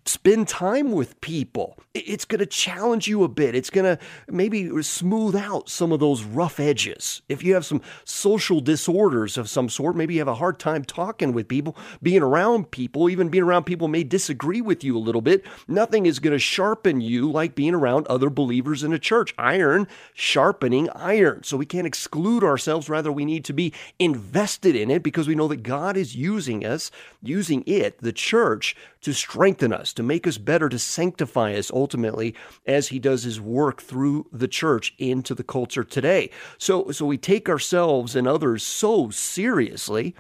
spend 0.06 0.48
time 0.48 0.92
with 0.92 1.07
with 1.08 1.22
people. 1.22 1.78
It's 1.94 2.26
going 2.26 2.40
to 2.40 2.46
challenge 2.46 3.08
you 3.08 3.24
a 3.24 3.28
bit. 3.28 3.56
It's 3.56 3.70
going 3.70 3.86
to 3.86 4.04
maybe 4.28 4.70
smooth 4.84 5.36
out 5.36 5.70
some 5.70 5.92
of 5.92 6.00
those 6.00 6.24
rough 6.24 6.60
edges. 6.60 7.22
If 7.30 7.44
you 7.44 7.54
have 7.54 7.66
some 7.66 7.82
social 8.04 8.60
disorders 8.60 9.38
of 9.38 9.50
some 9.50 9.70
sort, 9.70 9.96
maybe 9.96 10.16
you 10.16 10.20
have 10.20 10.28
a 10.28 10.36
hard 10.36 10.60
time 10.60 10.84
talking 10.84 11.32
with 11.32 11.48
people, 11.48 11.78
being 12.02 12.22
around 12.22 12.72
people, 12.72 13.10
even 13.10 13.30
being 13.30 13.46
around 13.46 13.64
people 13.64 13.88
may 13.88 14.04
disagree 14.04 14.62
with 14.62 14.84
you 14.84 14.98
a 14.98 15.00
little 15.00 15.22
bit. 15.22 15.46
Nothing 15.68 16.06
is 16.06 16.20
going 16.20 16.34
to 16.34 16.40
sharpen 16.40 17.00
you 17.00 17.32
like 17.32 17.56
being 17.56 17.74
around 17.74 18.06
other 18.08 18.30
believers 18.30 18.84
in 18.84 18.92
a 18.92 19.00
church. 19.00 19.34
Iron 19.38 19.88
sharpening 20.14 20.90
iron. 20.90 21.44
So 21.44 21.56
we 21.56 21.66
can't 21.66 21.88
exclude 21.88 22.44
ourselves. 22.44 22.90
Rather, 22.90 23.12
we 23.12 23.26
need 23.26 23.46
to 23.46 23.54
be 23.54 23.74
invested 23.98 24.76
in 24.76 24.92
it 24.92 25.04
because 25.04 25.28
we 25.28 25.36
know 25.36 25.48
that 25.48 25.64
God 25.64 25.96
is 25.96 26.16
using 26.16 26.66
us, 26.66 26.92
using 27.24 27.64
it, 27.66 28.00
the 28.00 28.12
church, 28.12 28.76
to 29.02 29.14
strengthen 29.14 29.74
us, 29.74 29.94
to 29.94 30.04
make 30.04 30.28
us 30.28 30.38
better, 30.38 30.70
to 30.70 30.80
sanctify 30.80 31.54
us 31.54 31.72
ultimately 31.72 32.36
as 32.66 32.88
he 32.88 33.00
does 33.00 33.24
his 33.24 33.40
work 33.40 33.82
through 33.82 34.28
the 34.32 34.48
church 34.48 34.94
into 34.98 35.36
the 35.36 35.44
culture 35.44 35.84
today. 35.84 36.30
So, 36.58 36.92
so 36.92 37.06
we 37.06 37.18
take 37.18 37.50
ourselves 37.50 38.16
and 38.16 38.28
others 38.28 38.64
so 38.64 39.10
seriously, 39.10 40.16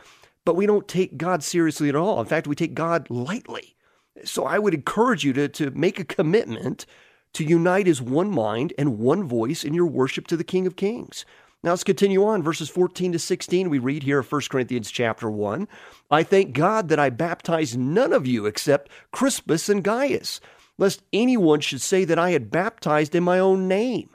but 0.45 0.55
we 0.55 0.65
don't 0.65 0.87
take 0.87 1.17
God 1.17 1.43
seriously 1.43 1.89
at 1.89 1.95
all. 1.95 2.19
In 2.19 2.25
fact, 2.25 2.47
we 2.47 2.55
take 2.55 2.73
God 2.73 3.09
lightly. 3.09 3.75
So 4.23 4.45
I 4.45 4.59
would 4.59 4.73
encourage 4.73 5.23
you 5.23 5.33
to, 5.33 5.47
to 5.49 5.71
make 5.71 5.99
a 5.99 6.05
commitment 6.05 6.85
to 7.33 7.43
unite 7.43 7.87
as 7.87 8.01
one 8.01 8.31
mind 8.31 8.73
and 8.77 8.97
one 8.97 9.23
voice 9.23 9.63
in 9.63 9.73
your 9.73 9.85
worship 9.85 10.27
to 10.27 10.37
the 10.37 10.43
King 10.43 10.65
of 10.65 10.75
Kings. 10.75 11.25
Now 11.63 11.71
let's 11.71 11.83
continue 11.83 12.23
on. 12.23 12.43
Verses 12.43 12.69
14 12.69 13.13
to 13.13 13.19
16, 13.19 13.69
we 13.69 13.79
read 13.79 14.03
here 14.03 14.19
of 14.19 14.31
1 14.31 14.41
Corinthians 14.49 14.91
chapter 14.91 15.29
1. 15.29 15.67
I 16.11 16.23
thank 16.23 16.53
God 16.53 16.89
that 16.89 16.99
I 16.99 17.09
baptized 17.09 17.77
none 17.77 18.13
of 18.13 18.27
you 18.27 18.45
except 18.45 18.91
Crispus 19.11 19.67
and 19.67 19.83
Gaius, 19.83 20.39
lest 20.77 21.01
anyone 21.11 21.59
should 21.59 21.81
say 21.81 22.05
that 22.05 22.19
I 22.19 22.31
had 22.31 22.51
baptized 22.51 23.15
in 23.15 23.23
my 23.23 23.39
own 23.39 23.67
name. 23.67 24.09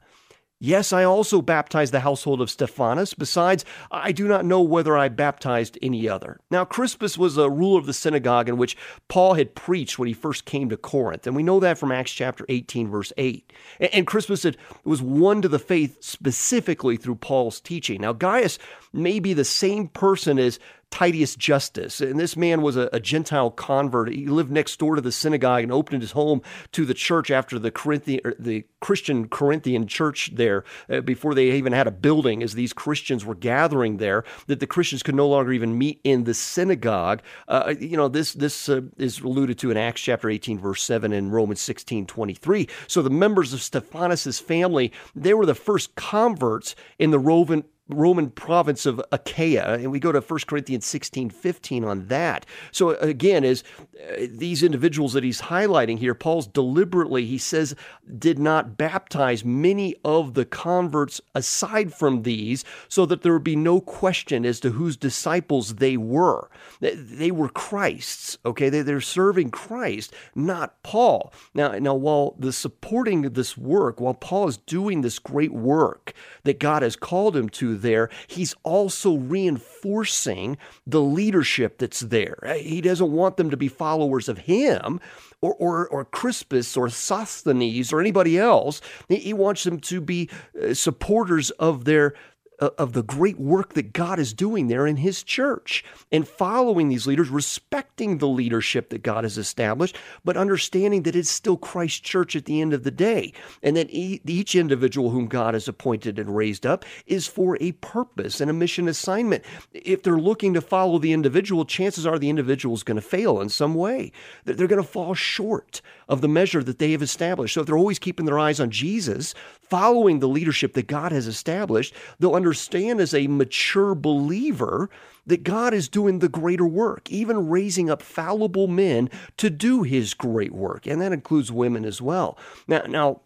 Yes, 0.65 0.93
I 0.93 1.03
also 1.03 1.43
baptized 1.43 1.93
the 1.93 1.99
household 1.99 2.41
of 2.41 2.49
Stephanas. 2.49 3.15
Besides, 3.15 3.65
I 3.91 4.13
do 4.13 4.29
not 4.29 4.45
know 4.45 4.61
whether 4.61 4.97
I 4.97 5.09
baptized 5.09 5.77
any 5.83 6.09
other. 6.09 6.39
Now, 6.53 6.65
Crispus 6.65 7.19
was 7.19 7.37
a 7.37 7.51
ruler 7.51 7.81
of 7.81 7.87
the 7.87 7.93
synagogue 7.93 8.49
in 8.49 8.57
which 8.57 8.77
Paul 9.09 9.35
had 9.35 9.57
preached 9.57 9.99
when 9.99 10.07
he 10.07 10.15
first 10.15 10.45
came 10.45 10.69
to 10.69 10.77
Corinth. 10.77 11.27
And 11.27 11.35
we 11.35 11.43
know 11.43 11.59
that 11.59 11.79
from 11.79 11.91
Acts 11.91 12.13
chapter 12.13 12.47
18, 12.49 12.89
verse 12.89 13.13
8. 13.17 13.53
And 13.93 14.07
Crispus 14.07 14.45
had, 14.45 14.57
was 14.85 15.03
won 15.03 15.43
to 15.43 15.49
the 15.49 15.59
faith 15.59 15.97
specifically 16.01 16.97
through 16.97 17.17
Paul's 17.17 17.61
teaching. 17.61 18.01
Now, 18.01 18.13
Gaius 18.13 18.61
may 18.93 19.19
be 19.19 19.35
the 19.35 19.45
same 19.45 19.89
person 19.89 20.39
as 20.39 20.61
Titius 20.93 21.35
Justus. 21.35 22.01
And 22.01 22.21
this 22.21 22.37
man 22.37 22.61
was 22.61 22.77
a, 22.77 22.89
a, 22.93 23.01
Gentile 23.01 23.51
convert. 23.51 24.13
He 24.13 24.27
lived 24.27 24.51
next 24.51 24.79
door 24.79 24.95
to 24.95 25.01
the 25.01 25.11
synagogue 25.11 25.63
and 25.63 25.73
opened 25.73 26.03
his 26.03 26.13
home 26.13 26.43
to 26.73 26.85
the 26.85 26.95
church 26.95 27.31
after 27.31 27.59
the 27.59 27.71
Corinthian, 27.71 28.21
the 28.39 28.65
Christian 28.81 29.29
Corinthian 29.29 29.87
church 29.87 30.31
there, 30.35 30.65
uh, 30.91 31.01
before 31.01 31.35
they 31.35 31.53
even 31.53 31.73
had 31.73 31.87
a 31.87 31.91
building, 31.91 32.43
as 32.43 32.55
these 32.55 32.73
Christians 32.73 33.25
were 33.25 33.35
gathering 33.35 33.97
there, 33.97 34.23
that 34.47 34.61
the 34.61 34.67
Christians 34.67 35.03
could 35.03 35.15
no 35.15 35.27
longer 35.27 35.53
even 35.53 35.79
meet 35.79 36.01
in 36.05 36.25
the 36.25 36.35
synagogue. 36.35 37.23
Uh, 37.49 37.75
you 37.81 37.97
know, 37.97 38.09
this 38.09 38.35
this 38.35 38.69
uh, 38.69 38.83
is 38.99 39.21
alluded 39.21 39.59
to 39.59 39.71
in 39.71 39.79
Acts 39.79 40.03
chapter 40.03 40.29
18, 40.29 40.59
verse 40.59 40.83
7, 40.83 41.13
and 41.13 41.33
Romans 41.33 41.61
16, 41.61 42.07
23. 42.07 42.69
So 42.87 43.01
the 43.01 43.11
members 43.11 43.55
of 43.55 43.63
Stephanas' 43.63 44.39
family, 44.39 44.93
they 45.15 45.33
were 45.33 45.47
the 45.47 45.55
first 45.55 45.95
converts 45.95 46.77
in 46.99 47.11
the 47.11 47.19
Roman 47.19 47.65
Roman 47.93 48.31
province 48.31 48.87
of 48.87 49.01
Achaia, 49.13 49.75
and 49.75 49.91
we 49.91 50.01
go 50.01 50.13
to 50.13 50.21
1 50.21 50.41
Corinthians 50.47 50.87
16 50.87 51.31
15 51.31 51.85
on 51.85 52.07
that. 52.09 52.47
So, 52.71 52.91
again, 52.91 53.45
is 53.45 53.63
uh, 53.95 54.27
these 54.29 54.63
individuals 54.63 55.13
that 55.13 55.25
he's 55.25 55.43
highlighting 55.43 55.99
here, 55.99 56.15
Paul's 56.15 56.47
deliberately, 56.47 57.27
he 57.27 57.39
says, 57.39 57.75
did 58.19 58.39
not 58.39 58.77
baptize 58.77 59.45
many 59.45 59.95
of 60.05 60.35
the 60.35 60.45
converts 60.45 61.21
aside 61.35 61.93
from 61.93 62.23
these, 62.23 62.65
so 62.89 63.07
that 63.07 63.23
there 63.23 63.33
would 63.33 63.45
be 63.45 63.57
no 63.57 63.81
question 63.81 64.45
as 64.45 64.61
to 64.61 64.71
whose 64.71 64.97
disciples 64.97 65.77
they 65.77 65.97
were. 65.97 66.51
They 66.81 67.31
were 67.31 67.49
Christ's, 67.49 68.39
okay? 68.45 68.69
They're 68.69 69.01
serving 69.01 69.51
Christ, 69.51 70.13
not 70.35 70.83
Paul. 70.83 71.33
Now, 71.55 71.73
now 71.73 71.95
while 71.95 72.35
the 72.39 72.53
supporting 72.53 73.23
this 73.23 73.57
work, 73.57 74.01
while 74.01 74.15
Paul 74.15 74.49
is 74.49 74.57
doing 74.57 75.03
this 75.03 75.19
great 75.19 75.53
work 75.53 76.13
that 76.45 76.59
God 76.59 76.83
has 76.83 76.97
called 76.97 77.37
him 77.37 77.49
to, 77.51 77.77
there, 77.83 78.09
he's 78.27 78.55
also 78.63 79.17
reinforcing 79.17 80.57
the 80.87 81.01
leadership 81.01 81.79
that's 81.79 82.01
there. 82.01 82.39
He 82.59 82.81
doesn't 82.81 83.13
want 83.13 83.37
them 83.37 83.51
to 83.51 83.57
be 83.57 83.69
followers 83.69 84.29
of 84.29 84.39
him 84.39 85.01
or, 85.43 85.55
or, 85.55 85.89
or 85.89 86.05
Crispus 86.05 86.77
or 86.77 86.89
Sosthenes 86.89 87.93
or 87.93 88.01
anybody 88.01 88.39
else. 88.39 88.81
He 89.09 89.33
wants 89.33 89.65
them 89.65 89.81
to 89.81 90.01
be 90.01 90.31
uh, 90.61 90.75
supporters 90.75 91.51
of 91.51 91.85
their 91.85 92.15
of 92.63 92.93
the 92.93 93.03
great 93.03 93.39
work 93.39 93.75
that 93.75 93.93
God 93.93 94.19
is 94.19 94.33
doing 94.33 94.69
there 94.69 94.87
in 94.87 94.97
His 94.97 95.23
church 95.23 95.85
and 96.11 96.27
following 96.27 96.89
these 96.89 97.07
leaders, 97.07 97.29
respecting 97.29 98.19
the 98.19 98.29
leadership 98.29 98.91
that 98.91 99.03
God 99.03 99.25
has 99.25 99.37
established, 99.37 99.97
but 100.25 100.37
understanding 100.37 101.03
that 101.03 101.17
it's 101.17 101.31
still 101.31 101.57
Christ's 101.57 102.01
church 102.01 102.37
at 102.37 102.45
the 102.45 102.61
end 102.61 102.73
of 102.73 102.85
the 102.85 102.91
day, 102.91 103.33
and 103.63 103.77
that 103.77 103.89
each 103.91 104.55
individual 104.55 105.11
whom 105.11 105.27
God 105.27 105.55
has 105.55 105.67
appointed 105.69 106.19
and 106.19 106.37
raised 106.37 106.65
up 106.65 106.85
is 107.07 107.27
for 107.27 107.59
a 107.61 107.73
purpose 107.73 108.41
and 108.41 108.51
a 108.51 108.55
mission 108.55 108.89
assignment. 108.89 109.45
If 109.73 110.03
they're 110.03 110.17
looking 110.17 110.55
to 110.55 110.61
follow 110.61 110.99
the 110.99 111.13
individual, 111.13 111.65
chances 111.65 112.07
are 112.07 112.19
the 112.19 112.31
individual 112.31 112.75
is 112.75 112.83
going 112.83 112.97
to 112.97 113.03
fail 113.03 113.41
in 113.41 113.49
some 113.49 113.75
way. 113.75 114.13
They're 114.45 114.69
going 114.69 114.83
to 114.83 114.89
fall 114.89 115.15
short 115.15 115.83
of 116.09 116.21
the 116.21 116.29
measure 116.29 116.63
that 116.63 116.79
they 116.79 116.93
have 116.93 117.03
established. 117.03 117.55
So 117.55 117.61
if 117.63 117.67
they're 117.67 117.77
always 117.77 117.99
keeping 117.99 118.27
their 118.27 118.39
eyes 118.39 118.61
on 118.61 118.71
Jesus, 118.71 119.35
following 119.61 120.19
the 120.21 120.29
leadership 120.29 120.75
that 120.75 120.87
God 120.87 121.13
has 121.13 121.27
established, 121.27 121.95
they'll 122.19 122.35
understand 122.35 122.52
as 123.01 123.15
a 123.15 123.27
mature 123.27 123.95
believer 123.95 124.91
that 125.27 125.45
God 125.45 125.73
is 125.73 125.89
doing 125.89 126.19
the 126.19 126.29
greater 126.29 126.67
work, 126.67 127.11
even 127.11 127.49
raising 127.49 127.89
up 127.89 128.03
fallible 128.03 128.67
men 128.67 129.09
to 129.37 129.51
do 129.51 129.83
his 129.83 130.15
great 130.15 130.53
work. 130.53 130.87
And 130.87 131.01
that 131.01 131.13
includes 131.13 131.53
women 131.53 131.85
as 131.85 132.03
well. 132.03 132.37
Now, 132.67 132.83
now 132.89 133.21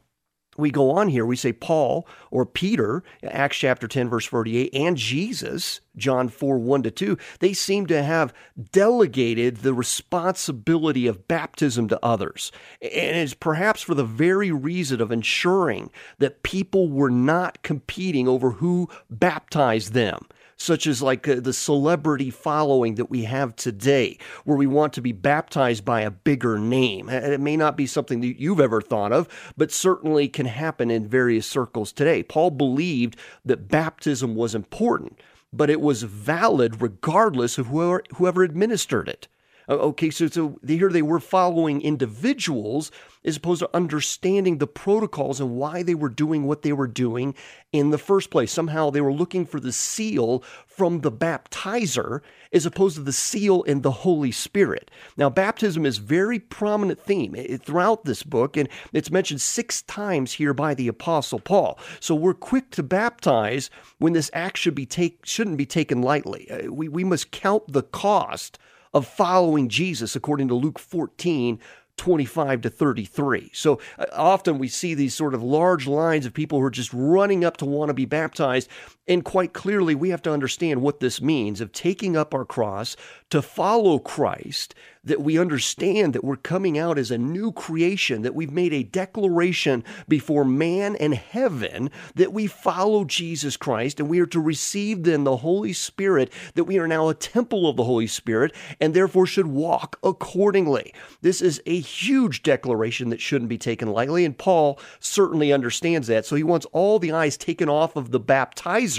we 0.57 0.71
go 0.71 0.91
on 0.93 1.09
here, 1.09 1.27
we 1.27 1.37
say 1.37 1.53
Paul 1.53 2.07
or 2.31 2.47
Peter, 2.47 3.03
Acts 3.23 3.57
chapter 3.57 3.89
10, 3.89 4.09
verse 4.09 4.27
48, 4.27 4.75
and 4.75 4.97
Jesus, 4.97 5.81
John 5.97 6.29
4, 6.29 6.59
1 6.59 6.83
to 6.85 6.91
2, 6.91 7.19
they 7.41 7.53
seem 7.53 7.87
to 7.87 8.03
have 8.03 8.35
delegated 8.73 9.59
the 9.59 9.75
responsibility 9.75 11.07
of 11.07 11.29
baptism 11.29 11.89
to 11.89 12.05
others. 12.05 12.53
And 12.83 13.17
it's 13.17 13.35
perhaps 13.35 13.83
for 13.83 13.95
the 13.95 14.05
very 14.05 14.51
reason 14.51 15.01
of 15.01 15.13
ensuring 15.13 15.91
that 16.19 16.43
people 16.43 16.89
were 16.89 17.11
not 17.11 17.63
competing 17.63 18.29
over 18.29 18.53
who 18.53 18.89
baptized 19.11 19.93
them 19.93 20.27
such 20.57 20.87
as 20.87 21.03
like 21.03 21.27
uh, 21.29 21.41
the 21.41 21.53
celebrity 21.53 22.31
following 22.31 22.95
that 22.97 23.11
we 23.11 23.25
have 23.25 23.55
today, 23.57 24.19
where 24.45 24.57
we 24.57 24.67
want 24.67 24.93
to 24.95 25.01
be 25.01 25.13
baptized 25.13 25.85
by 25.85 26.01
a 26.01 26.11
bigger 26.11 26.59
name. 26.59 27.09
It 27.09 27.41
may 27.41 27.57
not 27.57 27.77
be 27.77 27.87
something 27.87 28.21
that 28.21 28.41
you've 28.41 28.61
ever 28.61 28.81
thought 28.81 29.13
of, 29.13 29.29
but 29.57 29.71
certainly 29.71 30.29
can 30.29 30.47
happen 30.47 30.91
in 30.91 31.09
various 31.09 31.47
circles 31.47 31.93
today. 31.93 32.23
Paul 32.23 32.51
believed 32.51 33.17
that 33.45 33.69
baptism 33.69 34.35
was 34.35 34.55
important, 34.55 35.21
but 35.53 35.71
it 35.71 35.81
was 35.81 36.03
valid 36.03 36.81
regardless 36.81 37.59
of 37.59 37.67
whoever, 37.67 38.03
whoever 38.15 38.43
administered 38.43 39.09
it. 39.09 39.29
Uh, 39.69 39.75
okay, 39.75 40.11
so, 40.11 40.27
so 40.29 40.59
here 40.67 40.91
they 40.91 41.03
were 41.03 41.21
following 41.21 41.81
individuals 41.81 42.91
as 43.25 43.37
opposed 43.37 43.61
to 43.61 43.71
understanding 43.75 44.59
the 44.59 44.67
protocols 44.67 45.41
and 45.41 45.57
why 45.57 45.83
they 45.83 45.95
were 45.95 46.09
doing 46.09 46.45
what 46.45 46.63
they 46.63 46.73
were 46.73 46.87
doing 46.87 47.35
in 47.73 47.91
the 47.91 47.99
first 47.99 48.31
place. 48.31 48.53
Somehow 48.53 48.91
they 48.91 49.01
were 49.01 49.13
looking 49.13 49.45
for 49.45 49.59
the 49.59 49.73
seal 49.73 50.45
from 50.67 51.01
the 51.01 51.11
baptizer 51.11 52.21
as 52.53 52.65
opposed 52.65 52.97
to 52.97 53.03
the 53.03 53.13
seal 53.13 53.63
in 53.63 53.83
the 53.83 53.91
Holy 53.91 54.31
Spirit. 54.31 54.91
Now, 55.17 55.29
baptism 55.29 55.85
is 55.85 55.99
very 55.99 56.39
prominent 56.39 57.01
theme 57.01 57.35
eh, 57.35 57.47
eh, 57.49 57.57
throughout 57.57 58.05
this 58.05 58.23
book, 58.23 58.57
and 58.57 58.69
it's 58.93 59.11
mentioned 59.11 59.41
six 59.41 59.83
times 59.83 60.35
here 60.35 60.55
by 60.55 60.75
the 60.75 60.87
Apostle 60.87 61.41
Paul. 61.41 61.79
So 61.99 62.15
we're 62.15 62.35
quick 62.35 62.71
to 62.73 62.83
baptize 62.83 63.71
when 63.99 64.13
this 64.13 64.31
act 64.33 64.59
should 64.59 64.77
be 64.77 64.87
take, 64.87 65.27
shouldn't 65.27 65.57
be 65.57 65.67
taken 65.67 66.03
lightly. 66.03 66.49
Uh, 66.49 66.73
we, 66.73 66.89
we 66.89 67.03
must 67.03 67.33
count 67.33 67.65
the 67.73 67.83
cost 67.83 68.59
of 68.97 69.07
following 69.07 69.69
Jesus, 69.69 70.17
according 70.17 70.49
to 70.49 70.55
Luke 70.55 70.79
14. 70.79 71.61
25 71.99 72.61
to 72.61 72.69
33. 72.69 73.51
So 73.55 73.81
uh, 73.99 74.05
often 74.13 74.59
we 74.59 74.69
see 74.69 74.93
these 74.93 75.15
sort 75.15 75.33
of 75.33 75.43
large 75.43 75.87
lines 75.87 76.27
of 76.27 76.35
people 76.35 76.59
who 76.59 76.65
are 76.67 76.71
just 76.71 76.93
running 76.93 77.43
up 77.43 77.57
to 77.57 77.65
want 77.65 77.89
to 77.89 77.95
be 77.95 78.05
baptized. 78.05 78.69
And 79.09 79.25
quite 79.25 79.53
clearly, 79.53 79.95
we 79.95 80.11
have 80.11 80.23
to 80.23 80.33
understand 80.33 80.83
what 80.83 81.01
this 81.01 81.21
means 81.21 81.61
of 81.61 81.73
taking 81.73 82.17
up 82.17 82.35
our 82.35 82.45
cross 82.45 82.97
to 83.31 83.41
follow 83.41 83.99
Christ 83.99 84.75
that 85.07 85.21
we 85.21 85.39
understand 85.39 86.13
that 86.13 86.25
we're 86.25 86.37
coming 86.37 86.77
out 86.77 86.99
as 86.99 87.13
a 87.13 87.19
new 87.19 87.53
creation, 87.53 88.23
that 88.23 88.35
we've 88.35 88.51
made 88.51 88.73
a 88.73 88.83
declaration 88.83 89.85
before 90.09 90.45
man 90.45 90.97
and 90.97 91.15
heaven 91.15 91.89
that 92.17 92.33
we 92.33 92.49
follow 92.49 93.05
Jesus 93.05 93.57
Christ 93.57 94.01
and 94.01 94.09
we 94.09 94.19
are 94.19 94.27
to 94.27 94.41
receive 94.41 95.05
then 95.05 95.23
the 95.23 95.37
Holy 95.39 95.73
Spirit, 95.73 96.33
that 96.55 96.65
we 96.65 96.79
are 96.79 96.89
now 96.89 97.09
a 97.09 97.15
temple 97.15 97.69
of 97.69 97.77
the 97.77 97.85
Holy 97.85 98.09
Spirit 98.09 98.53
and 98.81 98.95
therefore 98.95 99.27
should 99.27 99.47
walk 99.47 99.97
accordingly. 100.03 100.93
This 101.21 101.41
is 101.41 101.63
a 101.67 101.79
huge 101.79 102.43
declaration 102.43 103.11
that 103.11 103.21
shouldn't 103.21 103.49
be 103.49 103.59
taken 103.59 103.93
lightly, 103.93 104.25
and 104.25 104.37
Paul 104.37 104.81
certainly 104.99 105.53
understands 105.53 106.09
that. 106.09 106.27
So 106.27 106.35
he 106.35 106.43
wants 106.43 106.67
all 106.73 106.99
the 106.99 107.13
eyes 107.13 107.37
taken 107.37 107.69
off 107.69 107.95
of 107.95 108.11
the 108.11 108.21
baptizer 108.21 108.96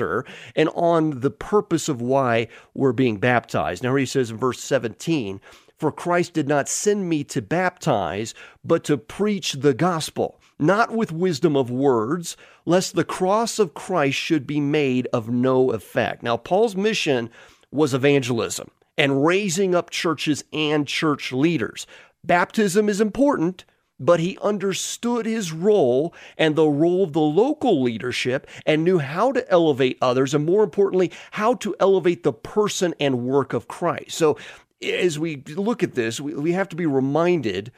and 0.56 0.70
on 0.76 1.22
the 1.22 1.32
purpose 1.32 1.90
of 1.90 2.02
why 2.02 2.48
we're 2.74 2.94
being 2.94 3.18
baptized. 3.18 3.84
Now, 3.84 3.96
he 3.96 4.06
says 4.06 4.32
in 4.32 4.38
verse 4.38 4.60
17, 4.60 5.42
For 5.78 5.92
Christ 5.92 6.34
did 6.34 6.48
not 6.48 6.70
send 6.70 7.10
me 7.10 7.24
to 7.26 7.42
baptize, 7.42 8.34
but 8.64 8.84
to 8.86 8.98
preach 8.98 9.54
the 9.54 9.74
gospel, 9.74 10.40
not 10.60 10.92
with 10.92 11.12
wisdom 11.12 11.56
of 11.56 11.70
words, 11.70 12.38
lest 12.66 12.96
the 12.96 13.04
cross 13.04 13.60
of 13.60 13.74
Christ 13.74 14.18
should 14.18 14.48
be 14.48 14.60
made 14.60 15.08
of 15.14 15.30
no 15.30 15.72
effect. 15.72 16.24
Now, 16.24 16.38
Paul's 16.38 16.76
mission 16.76 17.30
was 17.72 17.94
evangelism 17.94 18.70
and 18.98 19.26
raising 19.26 19.76
up 19.76 19.90
churches 19.90 20.44
and 20.52 20.88
church 20.88 21.32
leaders. 21.32 21.86
Baptism 22.24 22.90
is 22.90 23.00
important, 23.00 23.64
but 24.00 24.20
he 24.20 24.38
understood 24.42 25.26
his 25.26 25.52
role 25.52 26.14
and 26.38 26.56
the 26.56 26.68
role 26.68 27.04
of 27.04 27.14
the 27.14 27.20
local 27.20 27.82
leadership 27.82 28.48
and 28.66 28.84
knew 28.84 29.00
how 29.00 29.32
to 29.32 29.50
elevate 29.52 29.98
others, 30.02 30.34
and 30.34 30.46
more 30.46 30.64
importantly, 30.64 31.12
how 31.32 31.54
to 31.56 31.76
elevate 31.80 32.24
the 32.24 32.34
person 32.34 32.94
and 33.00 33.26
work 33.26 33.54
of 33.54 33.68
Christ. 33.68 34.12
So, 34.12 34.38
as 34.82 35.18
we 35.18 35.38
look 35.56 35.82
at 35.82 35.96
this, 35.96 36.22
we, 36.22 36.52
have 36.52 36.70
to 36.70 36.76
be 36.76 36.86
reminded 36.86 37.72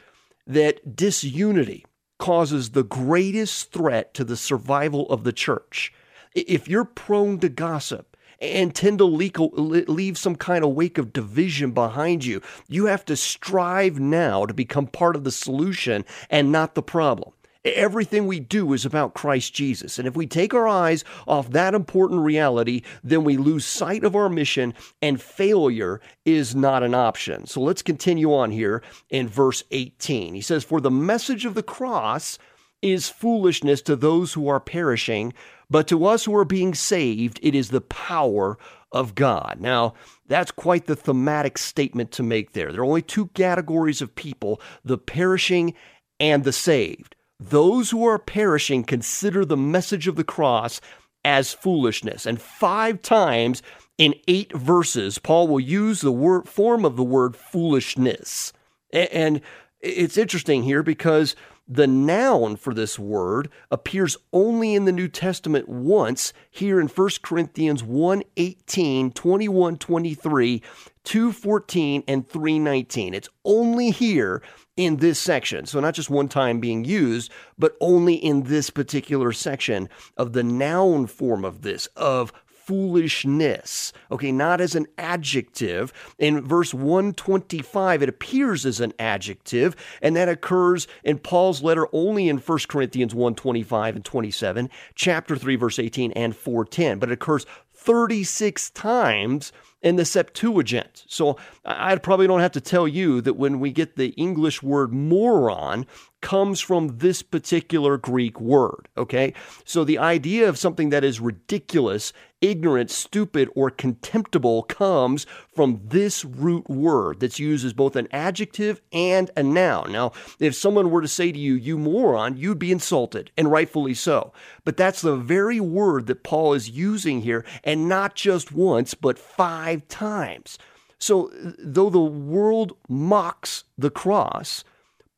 that 0.45 0.97
disunity 0.97 1.85
causes 2.17 2.71
the 2.71 2.83
greatest 2.83 3.71
threat 3.71 4.13
to 4.15 4.25
the 4.25 4.35
survival 4.35 5.09
of 5.09 5.23
the 5.23 5.31
church. 5.31 5.93
If 6.35 6.67
you're 6.67 6.83
prone 6.83 7.39
to 7.39 7.47
gossip, 7.47 8.08
and 8.41 8.73
tend 8.73 8.99
to 8.99 9.05
leave 9.05 10.17
some 10.17 10.35
kind 10.35 10.63
of 10.63 10.71
wake 10.71 10.97
of 10.97 11.13
division 11.13 11.71
behind 11.71 12.25
you. 12.25 12.41
You 12.67 12.85
have 12.85 13.05
to 13.05 13.15
strive 13.15 13.99
now 13.99 14.45
to 14.45 14.53
become 14.53 14.87
part 14.87 15.15
of 15.15 15.23
the 15.23 15.31
solution 15.31 16.05
and 16.29 16.51
not 16.51 16.75
the 16.75 16.83
problem. 16.83 17.33
Everything 17.65 18.25
we 18.25 18.39
do 18.39 18.71
is 18.71 18.85
about 18.85 19.13
Christ 19.13 19.53
Jesus. 19.53 19.99
And 19.99 20.07
if 20.07 20.15
we 20.15 20.25
take 20.25 20.53
our 20.53 20.67
eyes 20.67 21.03
off 21.27 21.51
that 21.51 21.73
important 21.73 22.21
reality, 22.21 22.83
then 23.03 23.25
we 23.25 23.35
lose 23.35 23.65
sight 23.65 24.05
of 24.05 24.15
our 24.15 24.29
mission, 24.29 24.73
and 25.01 25.21
failure 25.21 25.99
is 26.23 26.55
not 26.55 26.83
an 26.83 26.93
option. 26.93 27.45
So 27.47 27.59
let's 27.59 27.81
continue 27.81 28.33
on 28.33 28.51
here 28.51 28.81
in 29.09 29.27
verse 29.27 29.61
18. 29.71 30.35
He 30.35 30.41
says, 30.41 30.63
For 30.63 30.79
the 30.79 30.89
message 30.89 31.43
of 31.43 31.53
the 31.53 31.61
cross 31.61 32.39
is 32.81 33.09
foolishness 33.09 33.81
to 33.83 33.97
those 33.97 34.33
who 34.33 34.47
are 34.47 34.61
perishing, 34.61 35.33
but 35.69 35.87
to 35.87 36.05
us 36.05 36.25
who 36.25 36.35
are 36.35 36.45
being 36.45 36.73
saved, 36.73 37.39
it 37.43 37.55
is 37.55 37.69
the 37.69 37.81
power 37.81 38.57
of 38.91 39.15
God. 39.15 39.57
Now, 39.59 39.93
that's 40.27 40.51
quite 40.51 40.87
the 40.87 40.95
thematic 40.95 41.57
statement 41.57 42.11
to 42.13 42.23
make 42.23 42.53
there. 42.53 42.71
There 42.71 42.81
are 42.81 42.85
only 42.85 43.01
two 43.01 43.27
categories 43.27 44.01
of 44.01 44.15
people 44.15 44.61
the 44.83 44.97
perishing 44.97 45.73
and 46.19 46.43
the 46.43 46.51
saved. 46.51 47.15
Those 47.39 47.91
who 47.91 48.05
are 48.05 48.19
perishing 48.19 48.83
consider 48.83 49.45
the 49.45 49.57
message 49.57 50.07
of 50.07 50.15
the 50.15 50.23
cross 50.23 50.81
as 51.23 51.53
foolishness. 51.53 52.25
And 52.25 52.41
five 52.41 53.01
times 53.01 53.61
in 53.97 54.15
eight 54.27 54.51
verses, 54.53 55.19
Paul 55.19 55.47
will 55.47 55.59
use 55.59 56.01
the 56.01 56.11
word, 56.11 56.47
form 56.49 56.83
of 56.85 56.95
the 56.95 57.03
word 57.03 57.35
foolishness. 57.35 58.53
And 58.91 59.41
it's 59.81 60.17
interesting 60.17 60.63
here 60.63 60.83
because 60.83 61.35
the 61.69 61.85
noun 61.85 62.55
for 62.55 62.73
this 62.73 62.97
word 62.97 63.49
appears 63.69 64.17
only 64.33 64.73
in 64.73 64.85
the 64.85 64.91
New 64.91 65.07
Testament 65.07 65.69
once 65.69 66.33
here 66.49 66.81
in 66.81 66.87
1 66.87 67.09
Corinthians 67.21 67.83
1 67.83 68.23
18, 68.35 69.11
21 69.11 69.77
23, 69.77 70.63
214, 71.03 72.03
and 72.07 72.27
319. 72.27 73.13
It's 73.13 73.29
only 73.45 73.91
here 73.91 74.41
in 74.75 74.97
this 74.97 75.19
section. 75.19 75.67
So, 75.67 75.79
not 75.79 75.93
just 75.93 76.09
one 76.09 76.27
time 76.27 76.59
being 76.59 76.83
used, 76.83 77.31
but 77.57 77.75
only 77.79 78.15
in 78.15 78.43
this 78.43 78.71
particular 78.71 79.31
section 79.31 79.89
of 80.17 80.33
the 80.33 80.43
noun 80.43 81.05
form 81.05 81.45
of 81.45 81.61
this, 81.61 81.85
of 81.95 82.33
foolishness. 82.69 83.91
Okay, 84.11 84.31
not 84.31 84.61
as 84.61 84.75
an 84.75 84.85
adjective. 84.99 85.91
In 86.19 86.45
verse 86.45 86.71
125, 86.71 88.03
it 88.03 88.09
appears 88.09 88.63
as 88.63 88.79
an 88.79 88.93
adjective, 88.99 89.75
and 90.03 90.15
that 90.15 90.29
occurs 90.29 90.87
in 91.03 91.17
Paul's 91.17 91.63
letter 91.63 91.87
only 91.91 92.29
in 92.29 92.37
1 92.37 92.59
Corinthians 92.67 93.15
125 93.15 93.95
and 93.95 94.05
27, 94.05 94.69
chapter 94.93 95.35
3, 95.35 95.55
verse 95.55 95.79
18, 95.79 96.11
and 96.11 96.35
410. 96.35 96.99
But 96.99 97.09
it 97.09 97.13
occurs 97.13 97.47
36 97.73 98.69
times 98.69 99.51
in 99.81 99.95
the 99.95 100.05
Septuagint. 100.05 101.05
So 101.07 101.37
I 101.65 101.95
probably 101.95 102.27
don't 102.27 102.41
have 102.41 102.51
to 102.51 102.61
tell 102.61 102.87
you 102.87 103.19
that 103.21 103.33
when 103.33 103.59
we 103.59 103.71
get 103.71 103.95
the 103.95 104.09
English 104.09 104.61
word 104.61 104.93
moron 104.93 105.87
comes 106.21 106.59
from 106.59 106.97
this 106.97 107.21
particular 107.21 107.97
Greek 107.97 108.39
word, 108.41 108.89
okay? 108.97 109.33
So 109.63 109.83
the 109.83 109.97
idea 109.97 110.49
of 110.49 110.57
something 110.57 110.89
that 110.89 111.03
is 111.03 111.19
ridiculous, 111.19 112.11
ignorant, 112.41 112.91
stupid, 112.91 113.49
or 113.55 113.69
contemptible 113.69 114.63
comes 114.63 115.25
from 115.55 115.81
this 115.83 116.25
root 116.25 116.69
word 116.69 117.19
that's 117.19 117.39
used 117.39 117.65
as 117.65 117.73
both 117.73 117.95
an 117.95 118.07
adjective 118.11 118.81
and 118.91 119.31
a 119.37 119.43
noun. 119.43 119.91
Now, 119.91 120.11
if 120.39 120.55
someone 120.55 120.91
were 120.91 121.01
to 121.01 121.07
say 121.07 121.31
to 121.31 121.39
you, 121.39 121.53
you 121.53 121.77
moron, 121.77 122.37
you'd 122.37 122.59
be 122.59 122.71
insulted, 122.71 123.31
and 123.37 123.51
rightfully 123.51 123.93
so. 123.93 124.33
But 124.65 124.77
that's 124.77 125.01
the 125.01 125.15
very 125.15 125.59
word 125.59 126.07
that 126.07 126.23
Paul 126.23 126.53
is 126.53 126.69
using 126.69 127.21
here, 127.21 127.45
and 127.63 127.87
not 127.87 128.15
just 128.15 128.51
once, 128.51 128.93
but 128.93 129.17
five 129.17 129.87
times. 129.87 130.57
So, 130.99 131.31
though 131.57 131.89
the 131.89 131.99
world 131.99 132.75
mocks 132.89 133.63
the 133.77 133.89
cross, 133.89 134.65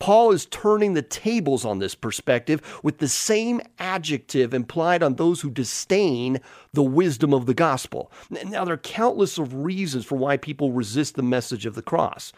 Paul 0.01 0.31
is 0.31 0.47
turning 0.47 0.95
the 0.95 1.03
tables 1.03 1.63
on 1.63 1.77
this 1.77 1.93
perspective 1.93 2.79
with 2.81 2.97
the 2.97 3.07
same 3.07 3.61
adjective 3.77 4.51
implied 4.51 5.03
on 5.03 5.13
those 5.13 5.41
who 5.41 5.51
disdain 5.51 6.39
the 6.73 6.81
wisdom 6.81 7.35
of 7.35 7.45
the 7.45 7.53
gospel. 7.53 8.11
Now, 8.31 8.65
there 8.65 8.73
are 8.73 8.77
countless 8.77 9.37
of 9.37 9.53
reasons 9.53 10.03
for 10.03 10.17
why 10.17 10.37
people 10.37 10.71
resist 10.71 11.13
the 11.13 11.21
message 11.21 11.67
of 11.67 11.75
the 11.75 11.83
cross. 11.83 12.33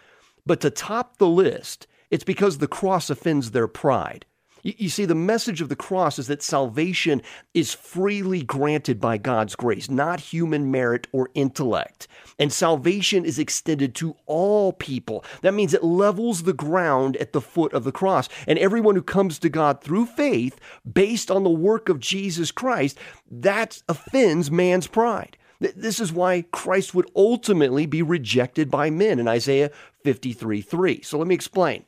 But 0.45 0.59
to 0.59 0.69
top 0.69 1.19
the 1.19 1.29
list, 1.29 1.87
it's 2.11 2.25
because 2.25 2.57
the 2.57 2.67
cross 2.67 3.09
offends 3.09 3.51
their 3.51 3.69
pride. 3.69 4.25
You, 4.63 4.87
see, 4.87 5.03
the 5.03 5.13
message 5.13 5.59
of 5.59 5.67
the 5.67 5.75
cross 5.75 6.17
is 6.17 6.27
that 6.27 6.41
salvation 6.41 7.21
is 7.53 7.73
freely 7.73 8.43
granted 8.43 9.01
by 9.01 9.17
God's 9.17 9.55
grace, 9.55 9.89
not 9.89 10.21
human 10.21 10.71
merit 10.71 11.05
or 11.11 11.29
intellect. 11.33 12.07
And 12.39 12.51
salvation 12.51 13.25
is 13.25 13.37
extended 13.37 13.93
to 13.95 14.15
all 14.25 14.71
people. 14.71 15.25
That 15.41 15.53
means 15.53 15.73
it 15.73 15.83
levels 15.83 16.43
the 16.43 16.53
ground 16.53 17.17
at 17.17 17.33
the 17.33 17.41
foot 17.41 17.73
of 17.73 17.83
the 17.83 17.91
cross. 17.91 18.29
And 18.47 18.57
everyone 18.57 18.95
who 18.95 19.01
comes 19.01 19.37
to 19.39 19.49
God 19.49 19.81
through 19.81 20.05
faith, 20.05 20.59
based 20.91 21.29
on 21.29 21.43
the 21.43 21.49
work 21.49 21.89
of 21.89 21.99
Jesus 21.99 22.49
Christ, 22.49 22.97
that 23.29 23.81
offends 23.89 24.49
man's 24.49 24.87
pride. 24.87 25.35
This 25.59 25.99
is 25.99 26.11
why 26.11 26.45
Christ 26.51 26.93
would 26.93 27.09
ultimately 27.15 27.85
be 27.85 28.01
rejected 28.01 28.71
by 28.71 28.89
men 28.89 29.19
in 29.19 29.27
Isaiah 29.27 29.71
53 30.03 30.61
3. 30.61 31.01
So 31.01 31.17
let 31.17 31.27
me 31.27 31.35
explain. 31.35 31.85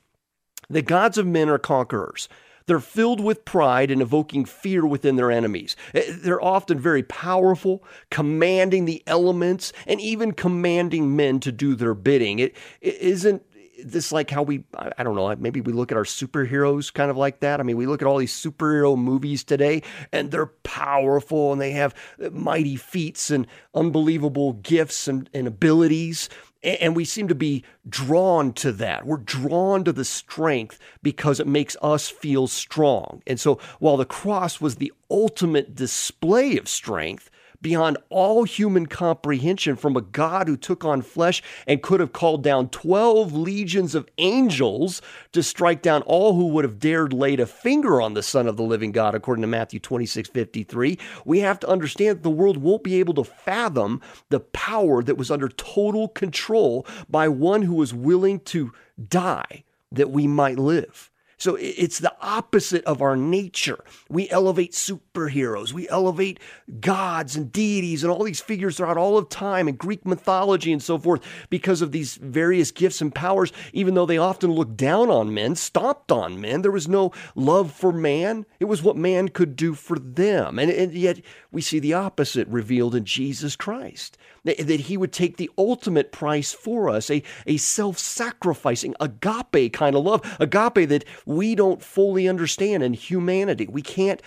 The 0.69 0.81
gods 0.81 1.17
of 1.17 1.27
men 1.27 1.49
are 1.49 1.57
conquerors. 1.57 2.27
They're 2.67 2.80
filled 2.80 3.19
with 3.19 3.45
pride 3.45 3.91
and 3.91 4.01
evoking 4.01 4.45
fear 4.45 4.86
within 4.86 5.15
their 5.15 5.32
enemies. 5.32 5.75
Eh, 5.93 6.04
they're 6.10 6.43
often 6.43 6.80
very 6.80 7.04
powerful, 7.04 7.84
commanding 8.10 8.86
the 8.86 9.04
elements 9.08 9.71
and 9.86 10.01
even 10.01 10.32
commanding 10.32 11.15
men 11.15 11.39
to 11.41 11.51
do 11.51 11.75
their 11.75 11.93
bidding. 11.93 12.39
It, 12.39 12.56
it 12.82 12.95
isn't 12.95 13.43
this 13.84 14.12
like 14.12 14.30
how 14.30 14.41
we 14.41 14.63
I 14.73 15.04
don't 15.04 15.15
know 15.15 15.36
maybe 15.36 15.62
we 15.62 15.73
look 15.73 15.91
at 15.91 15.97
our 15.97 16.06
superheroes 16.06 16.93
kind 16.93 17.12
of 17.12 17.17
like 17.17 17.41
that. 17.41 17.60
I 17.60 17.63
mean, 17.63 17.78
we 17.78 17.86
look 17.86 18.01
at 18.01 18.08
all 18.08 18.17
these 18.17 18.34
superhero 18.34 18.97
movies 18.97 19.43
today 19.43 19.84
and 20.12 20.32
they're 20.32 20.47
powerful 20.63 21.51
and 21.51 21.62
they 21.62 21.71
have 21.71 21.93
mighty 22.32 22.75
feats 22.75 23.30
and 23.30 23.47
unbelievable 23.73 24.54
gifts 24.54 25.08
and, 25.08 25.30
and 25.34 25.47
abilities. 25.47 26.30
And 26.65 26.95
we 26.95 27.06
seem 27.06 27.28
to 27.28 27.36
be 27.36 27.63
drawn 27.88 28.51
to 28.54 28.71
that. 28.71 29.06
We're 29.06 29.17
drawn 29.17 29.84
to 29.84 29.93
the 29.93 30.04
strength 30.04 30.80
because 31.04 31.39
it 31.39 31.45
makes 31.47 31.78
us 31.82 32.10
feel 32.10 32.47
strong. 32.47 33.21
And 33.28 33.39
so 33.39 33.60
while 33.80 33.97
the 33.97 34.06
cross 34.06 34.60
was 34.60 34.78
the 34.78 34.91
ultimate 35.10 35.75
display 35.75 36.58
of 36.58 36.67
strength, 36.67 37.30
beyond 37.65 37.97
all 38.12 38.43
human 38.43 38.86
comprehension 38.86 39.75
from 39.75 39.97
a 39.97 40.01
God 40.01 40.47
who 40.47 40.56
took 40.56 40.86
on 40.86 41.01
flesh 41.01 41.41
and 41.65 41.82
could 41.82 41.99
have 41.99 42.13
called 42.13 42.43
down 42.43 42.69
12 42.69 43.34
legions 43.34 43.95
of 43.95 44.08
angels 44.19 45.01
to 45.32 45.41
strike 45.41 45.82
down 45.82 46.04
all 46.04 46.36
who 46.36 46.45
would 46.49 46.63
have 46.63 46.78
dared 46.78 47.12
laid 47.12 47.39
a 47.39 47.47
finger 47.47 47.99
on 47.99 48.13
the 48.13 48.21
Son 48.21 48.47
of 48.47 48.56
the 48.56 48.62
living 48.62 48.91
God, 48.91 49.15
according 49.15 49.41
to 49.41 49.47
Matthew 49.47 49.80
26 49.80 50.30
53. 50.30 50.99
We 51.25 51.39
have 51.39 51.60
to 51.62 51.67
understand 51.67 52.17
that 52.17 52.23
the 52.23 52.30
world 52.30 52.58
won't 52.58 52.84
be 52.84 52.99
able 52.99 53.15
to 53.15 53.23
fathom 53.23 53.99
the 54.30 54.41
power 54.41 55.01
that 55.01 55.17
was 55.17 55.32
under 55.32 55.49
total 55.49 56.08
control 56.08 56.86
by 57.10 57.28
one 57.28 57.63
who 57.63 57.73
was 57.73 57.95
willing 57.95 58.41
to 58.41 58.73
die 59.10 59.63
that 59.91 60.12
we 60.12 60.28
might 60.28 60.60
live. 60.60 61.10
So 61.38 61.56
it's 61.56 62.00
the 62.00 62.13
opposite 62.21 62.84
of 62.86 63.02
our 63.02 63.15
nature. 63.15 63.84
We 64.10 64.30
elevate 64.30 64.71
superheroes, 64.71 65.74
we 65.74 65.89
elevate 65.89 66.39
gods 66.80 67.36
and 67.36 67.52
deities 67.52 68.04
and 68.04 68.12
all 68.12 68.24
these 68.24 68.41
figures 68.41 68.78
throughout 68.78 68.98
all 68.98 69.17
of 69.17 69.30
time 69.30 69.67
and 69.67 69.78
Greek 69.78 70.06
mythology 70.06 70.71
and 70.71 70.82
so 70.82 70.98
forth 70.98 71.21
because 71.50 71.82
of 71.82 71.91
these 71.91 72.15
various 72.15 72.71
gifts 72.71 73.02
and 73.02 73.13
powers, 73.13 73.52
even 73.74 73.93
though 73.95 74.06
they 74.06 74.17
often 74.17 74.52
looked 74.52 74.78
down 74.78 75.10
on 75.10 75.34
men, 75.34 75.56
stomped 75.56 76.12
on 76.12 76.39
men. 76.39 76.62
There 76.62 76.71
was 76.71 76.88
no 76.88 77.12
love 77.36 77.71
for 77.71 77.91
man, 77.91 78.45
it 78.60 78.65
was 78.65 78.82
what 78.82 78.98
man 78.98 79.30
could 79.30 79.56
do 79.56 79.74
for 79.74 80.00
them. 80.00 80.60
And, 80.60 80.71
and 80.71 80.93
yet 80.93 81.21
we 81.52 81.62
see 81.62 81.80
the 81.80 81.93
opposite 81.93 82.48
revealed 82.48 82.95
in 82.95 83.06
Jesus 83.06 83.56
Christ 83.56 84.17
that 84.45 84.80
he 84.82 84.95
would 84.95 85.12
take 85.12 85.38
the 85.38 85.50
ultimate 85.58 86.12
price 86.12 86.54
for 86.54 86.89
us, 86.89 87.10
a, 87.10 87.24
a 87.48 87.58
self 87.58 87.98
sacrificing, 87.98 88.95
agape 89.00 89.74
kind 89.74 89.95
of 89.95 90.04
love, 90.04 90.38
agape 90.39 90.88
that 90.89 91.04
we 91.25 91.55
don't 91.55 91.81
fully 91.81 92.27
understand 92.27 92.83
in 92.83 92.93
humanity. 92.93 93.67
We 93.67 93.81
can't 93.81 94.21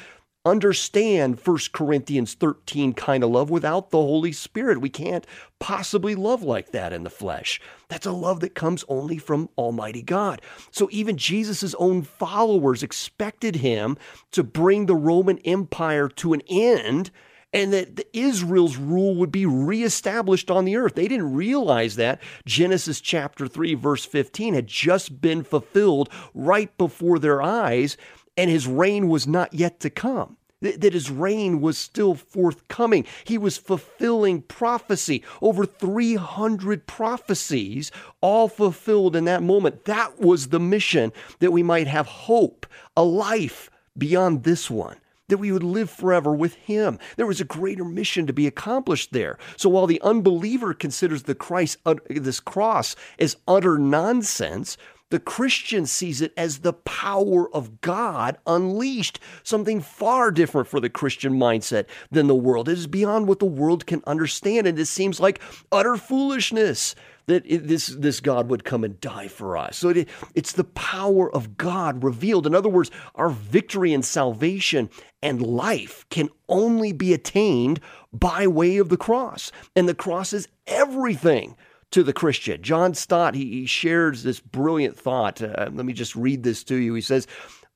understand 0.44 1.38
1 1.44 1.58
Corinthians 1.72 2.34
13 2.34 2.94
kind 2.94 3.22
of 3.22 3.30
love 3.30 3.50
without 3.50 3.90
the 3.90 3.98
Holy 3.98 4.32
Spirit. 4.32 4.80
We 4.80 4.88
can't 4.88 5.26
possibly 5.58 6.14
love 6.14 6.42
like 6.42 6.70
that 6.72 6.92
in 6.92 7.04
the 7.04 7.10
flesh. 7.10 7.60
That's 7.88 8.06
a 8.06 8.12
love 8.12 8.40
that 8.40 8.54
comes 8.54 8.84
only 8.88 9.18
from 9.18 9.48
Almighty 9.58 10.02
God. 10.02 10.40
So 10.70 10.88
even 10.90 11.16
Jesus' 11.16 11.74
own 11.74 12.02
followers 12.02 12.82
expected 12.82 13.56
him 13.56 13.98
to 14.32 14.42
bring 14.42 14.86
the 14.86 14.96
Roman 14.96 15.38
Empire 15.38 16.08
to 16.08 16.32
an 16.32 16.42
end 16.48 17.10
and 17.52 17.72
that 17.72 18.06
Israel's 18.12 18.76
rule 18.76 19.14
would 19.16 19.32
be 19.32 19.46
reestablished 19.46 20.50
on 20.50 20.64
the 20.64 20.76
earth. 20.76 20.94
They 20.94 21.08
didn't 21.08 21.34
realize 21.34 21.96
that 21.96 22.20
Genesis 22.44 23.00
chapter 23.00 23.48
3 23.48 23.74
verse 23.74 24.04
15 24.04 24.54
had 24.54 24.66
just 24.66 25.20
been 25.20 25.42
fulfilled 25.42 26.10
right 26.34 26.76
before 26.76 27.18
their 27.18 27.40
eyes 27.40 27.96
and 28.36 28.50
his 28.50 28.66
reign 28.66 29.08
was 29.08 29.26
not 29.26 29.54
yet 29.54 29.80
to 29.80 29.90
come. 29.90 30.36
That 30.60 30.92
his 30.92 31.08
reign 31.08 31.60
was 31.60 31.78
still 31.78 32.14
forthcoming. 32.14 33.04
He 33.24 33.38
was 33.38 33.56
fulfilling 33.56 34.42
prophecy, 34.42 35.22
over 35.40 35.64
300 35.64 36.84
prophecies, 36.86 37.92
all 38.20 38.48
fulfilled 38.48 39.14
in 39.14 39.24
that 39.26 39.42
moment. 39.42 39.84
That 39.84 40.20
was 40.20 40.48
the 40.48 40.58
mission 40.58 41.12
that 41.38 41.52
we 41.52 41.62
might 41.62 41.86
have 41.86 42.06
hope, 42.06 42.66
a 42.96 43.04
life 43.04 43.70
beyond 43.96 44.42
this 44.42 44.68
one 44.68 44.96
that 45.28 45.38
we 45.38 45.52
would 45.52 45.62
live 45.62 45.90
forever 45.90 46.34
with 46.34 46.54
him. 46.54 46.98
There 47.16 47.26
was 47.26 47.40
a 47.40 47.44
greater 47.44 47.84
mission 47.84 48.26
to 48.26 48.32
be 48.32 48.46
accomplished 48.46 49.12
there. 49.12 49.38
So 49.56 49.68
while 49.68 49.86
the 49.86 50.00
unbeliever 50.02 50.74
considers 50.74 51.24
the 51.24 51.34
Christ 51.34 51.78
uh, 51.86 51.96
this 52.08 52.40
cross 52.40 52.96
as 53.18 53.36
utter 53.46 53.78
nonsense, 53.78 54.76
the 55.10 55.18
Christian 55.18 55.86
sees 55.86 56.20
it 56.20 56.34
as 56.36 56.58
the 56.58 56.74
power 56.74 57.52
of 57.54 57.80
God 57.80 58.36
unleashed, 58.46 59.18
something 59.42 59.80
far 59.80 60.30
different 60.30 60.68
for 60.68 60.80
the 60.80 60.90
Christian 60.90 61.32
mindset 61.32 61.86
than 62.10 62.26
the 62.26 62.34
world. 62.34 62.68
It 62.68 62.76
is 62.76 62.86
beyond 62.86 63.26
what 63.26 63.38
the 63.38 63.46
world 63.46 63.86
can 63.86 64.02
understand, 64.06 64.66
and 64.66 64.78
it 64.78 64.86
seems 64.86 65.18
like 65.18 65.40
utter 65.72 65.96
foolishness 65.96 66.94
that 67.28 67.44
it, 67.46 67.68
this, 67.68 67.86
this 67.86 68.20
God 68.20 68.50
would 68.50 68.64
come 68.64 68.84
and 68.84 69.00
die 69.00 69.28
for 69.28 69.56
us. 69.56 69.78
So 69.78 69.90
it, 69.90 70.08
it's 70.34 70.52
the 70.52 70.64
power 70.64 71.32
of 71.32 71.56
God 71.56 72.02
revealed. 72.02 72.46
In 72.46 72.54
other 72.54 72.68
words, 72.68 72.90
our 73.14 73.30
victory 73.30 73.94
and 73.94 74.04
salvation 74.04 74.90
and 75.22 75.40
life 75.40 76.04
can 76.10 76.28
only 76.48 76.92
be 76.92 77.14
attained 77.14 77.80
by 78.12 78.46
way 78.46 78.78
of 78.78 78.88
the 78.88 78.96
cross. 78.96 79.52
And 79.76 79.88
the 79.88 79.94
cross 79.94 80.32
is 80.32 80.48
everything 80.66 81.56
to 81.90 82.02
the 82.02 82.12
Christian. 82.12 82.62
John 82.62 82.94
Stott, 82.94 83.34
he, 83.34 83.44
he 83.50 83.66
shares 83.66 84.22
this 84.22 84.40
brilliant 84.40 84.98
thought. 84.98 85.40
Uh, 85.40 85.70
let 85.72 85.86
me 85.86 85.92
just 85.92 86.16
read 86.16 86.42
this 86.42 86.64
to 86.64 86.76
you. 86.76 86.94
He 86.94 87.00
says, 87.00 87.26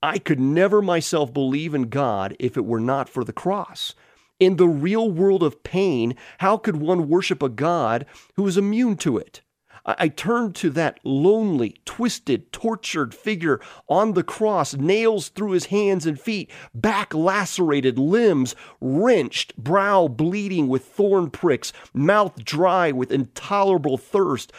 I 0.02 0.18
could 0.18 0.40
never 0.40 0.82
myself 0.82 1.32
believe 1.32 1.74
in 1.74 1.88
God 1.88 2.36
if 2.40 2.56
it 2.56 2.64
were 2.64 2.80
not 2.80 3.08
for 3.08 3.22
the 3.22 3.32
cross. 3.32 3.94
In 4.40 4.56
the 4.56 4.66
real 4.66 5.08
world 5.08 5.44
of 5.44 5.62
pain, 5.62 6.16
how 6.38 6.56
could 6.56 6.76
one 6.76 7.08
worship 7.08 7.42
a 7.44 7.48
God 7.48 8.06
who 8.34 8.46
is 8.48 8.56
immune 8.56 8.96
to 8.96 9.16
it? 9.16 9.41
I 9.84 10.08
turned 10.08 10.54
to 10.56 10.70
that 10.70 11.00
lonely, 11.02 11.76
twisted, 11.84 12.52
tortured 12.52 13.14
figure 13.14 13.60
on 13.88 14.12
the 14.12 14.22
cross, 14.22 14.74
nails 14.74 15.28
through 15.28 15.52
his 15.52 15.66
hands 15.66 16.06
and 16.06 16.20
feet, 16.20 16.50
back 16.72 17.12
lacerated, 17.12 17.98
limbs 17.98 18.54
wrenched, 18.80 19.56
brow 19.56 20.06
bleeding 20.06 20.68
with 20.68 20.84
thorn 20.84 21.30
pricks, 21.30 21.72
mouth 21.92 22.44
dry 22.44 22.92
with 22.92 23.10
intolerable 23.10 23.98
thirst, 23.98 24.52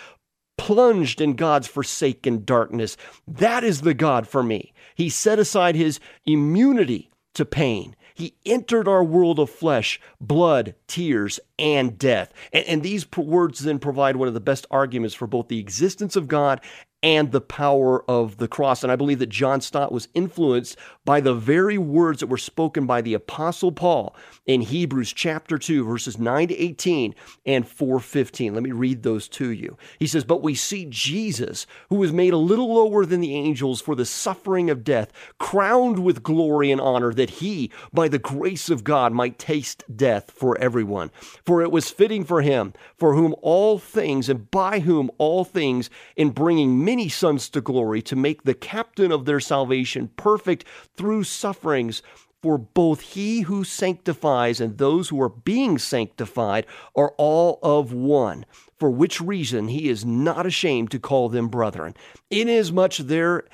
plunged 0.58 1.22
in 1.22 1.36
God's 1.36 1.68
forsaken 1.68 2.44
darkness. 2.44 2.98
That 3.28 3.64
is 3.64 3.82
the 3.82 3.94
God 3.94 4.28
for 4.28 4.44
me. 4.44 4.74
He 4.96 5.10
set 5.10 5.40
aside 5.40 5.76
his 5.76 6.00
immunity 6.26 7.10
to 7.34 7.46
pain 7.46 7.96
he 8.13 8.36
entered 8.45 8.88
our 8.88 9.04
world 9.04 9.39
of 9.39 9.49
flesh, 9.49 9.99
blood, 10.19 10.76
tears, 10.88 11.39
and 11.58 11.97
death. 11.97 12.34
And, 12.52 12.65
and, 12.65 12.84
these 12.84 13.06
words 13.15 13.60
then 13.60 13.80
provide 13.80 14.15
one 14.15 14.28
of 14.28 14.34
the 14.34 14.39
best 14.39 14.65
arguments 14.69 15.15
for 15.15 15.28
both 15.28 15.47
the 15.47 15.60
existence 15.60 16.15
of 16.15 16.28
God 16.28 16.62
and 17.04 17.34
the 17.34 17.42
power 17.42 18.10
of 18.10 18.38
the 18.38 18.48
cross. 18.48 18.82
And 18.82 18.92
I 18.92 18.96
believe 18.96 19.20
that 19.20 19.28
John 19.28 19.60
Stott 19.60 19.92
was 19.92 20.08
influenced 20.13 20.78
by 21.04 21.20
the 21.20 21.34
very 21.34 21.78
words 21.78 22.22
that 22.22 22.28
were 22.28 22.38
spoken 22.38 22.88
by 22.88 23.02
the 23.02 23.13
Apostle 23.13 23.74
Paul 23.74 24.16
in 24.46 24.62
Hebrews 24.62 25.12
chapter 25.12 25.58
2, 25.58 25.84
verses 25.84 26.18
9 26.18 26.48
to 26.48 26.58
18 26.58 27.13
and 27.46 27.68
415. 27.68 28.54
Let 28.54 28.63
me 28.63 28.72
read 28.72 29.04
those 29.04 29.28
to 29.30 29.50
you. 29.50 29.78
He 30.00 30.08
says, 30.08 30.24
But 30.24 30.42
we 30.42 30.56
see 30.56 30.88
Jesus, 30.89 31.68
who 31.89 31.98
was 31.98 32.13
made 32.13 32.32
a 32.32 32.38
little 32.38 32.74
lower 32.74 33.06
than 33.06 33.20
the 33.20 33.36
angels 33.36 33.82
for 33.82 33.96
the 33.96 34.06
suffering 34.06 34.70
of 34.70 34.86
death, 34.86 35.12
crowned 35.38 36.00
with 36.00 36.24
glory 36.24 36.72
and 36.72 36.80
honor, 36.80 37.13
that 37.13 37.30
he, 37.30 37.70
by 37.92 38.08
the 38.08 38.20
grace 38.20 38.70
of 38.70 38.86
God, 38.86 39.12
might 39.12 39.38
taste 39.38 39.84
death 39.94 40.32
for 40.32 40.58
everyone. 40.58 41.12
For 41.46 41.62
it 41.62 41.72
was 41.72 41.89
fitting 41.89 42.24
for 42.24 42.42
him, 42.42 42.74
for 42.96 43.13
whom 43.13 43.36
all 43.42 43.78
things 43.78 44.30
and 44.30 44.50
by 44.50 44.80
whom 44.80 45.12
all 45.18 45.44
things, 45.44 45.89
in 46.16 46.30
bringing 46.30 46.84
many 46.84 46.92
sons 47.10 47.49
to 47.49 47.62
glory 47.62 48.01
to 48.03 48.15
make 48.15 48.43
the 48.43 48.53
captain 48.53 49.12
of 49.12 49.25
their 49.25 49.39
salvation 49.39 50.10
perfect 50.15 50.65
through 50.95 51.23
sufferings. 51.23 52.01
For 52.41 52.58
both 52.58 52.99
he 53.01 53.41
who 53.41 53.63
sanctifies 53.63 54.60
and 54.60 54.77
those 54.77 55.10
who 55.10 55.21
are 55.21 55.29
being 55.29 55.77
sanctified 55.77 56.65
are 56.93 57.13
all 57.17 57.60
of 57.63 57.93
one, 57.93 58.45
for 58.77 58.89
which 58.89 59.21
reason 59.21 59.69
he 59.69 59.88
is 59.88 60.03
not 60.03 60.45
ashamed 60.45 60.91
to 60.91 60.99
call 60.99 61.29
them 61.29 61.47
brethren. 61.47 61.95
Inasmuch 62.29 62.97
there 62.97 63.45